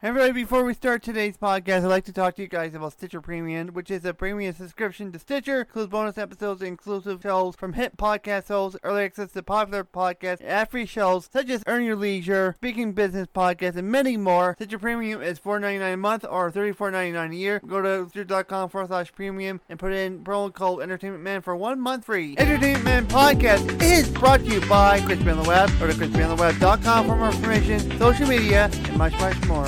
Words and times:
Everybody, 0.00 0.30
before 0.30 0.62
we 0.62 0.74
start 0.74 1.02
today's 1.02 1.36
podcast, 1.36 1.78
I'd 1.78 1.86
like 1.86 2.04
to 2.04 2.12
talk 2.12 2.36
to 2.36 2.42
you 2.42 2.46
guys 2.46 2.72
about 2.72 2.92
Stitcher 2.92 3.20
Premium, 3.20 3.66
which 3.70 3.90
is 3.90 4.04
a 4.04 4.14
premium 4.14 4.54
subscription 4.54 5.10
to 5.10 5.18
Stitcher. 5.18 5.62
Includes 5.62 5.90
bonus 5.90 6.16
episodes, 6.16 6.62
exclusive 6.62 7.20
shows 7.20 7.56
from 7.56 7.72
hit 7.72 7.96
podcast 7.96 8.46
shows, 8.46 8.76
early 8.84 9.02
access 9.02 9.32
to 9.32 9.42
popular 9.42 9.82
podcasts, 9.82 10.40
ad-free 10.44 10.86
shows 10.86 11.28
such 11.32 11.50
as 11.50 11.64
Earn 11.66 11.82
Your 11.82 11.96
Leisure, 11.96 12.54
Speaking 12.58 12.92
Business 12.92 13.26
Podcast, 13.26 13.74
and 13.74 13.90
many 13.90 14.16
more. 14.16 14.54
Stitcher 14.54 14.78
Premium 14.78 15.20
is 15.20 15.40
$4.99 15.40 15.94
a 15.94 15.96
month 15.96 16.24
or 16.30 16.52
$34.99 16.52 17.32
a 17.32 17.34
year. 17.34 17.60
Go 17.66 17.82
to 17.82 18.08
stitcher.com 18.08 18.68
forward 18.68 18.86
slash 18.86 19.10
premium 19.10 19.60
and 19.68 19.80
put 19.80 19.92
in 19.92 20.22
promo 20.22 20.54
code 20.54 20.80
Entertainment 20.80 21.24
Man 21.24 21.42
for 21.42 21.56
one 21.56 21.80
month 21.80 22.04
free. 22.04 22.36
Entertainment 22.38 22.84
Man 22.84 23.08
Podcast 23.08 23.82
is 23.82 24.08
brought 24.08 24.44
to 24.44 24.46
you 24.46 24.60
by 24.68 25.00
Crispy 25.00 25.28
on 25.30 25.42
the 25.42 25.48
Web. 25.48 25.68
Go 25.80 25.88
to 25.88 25.92
crispyontheweb.com 25.92 27.06
for 27.08 27.16
more 27.16 27.30
information, 27.30 27.98
social 27.98 28.28
media, 28.28 28.70
and 28.72 28.96
much, 28.96 29.12
much 29.14 29.44
more. 29.48 29.66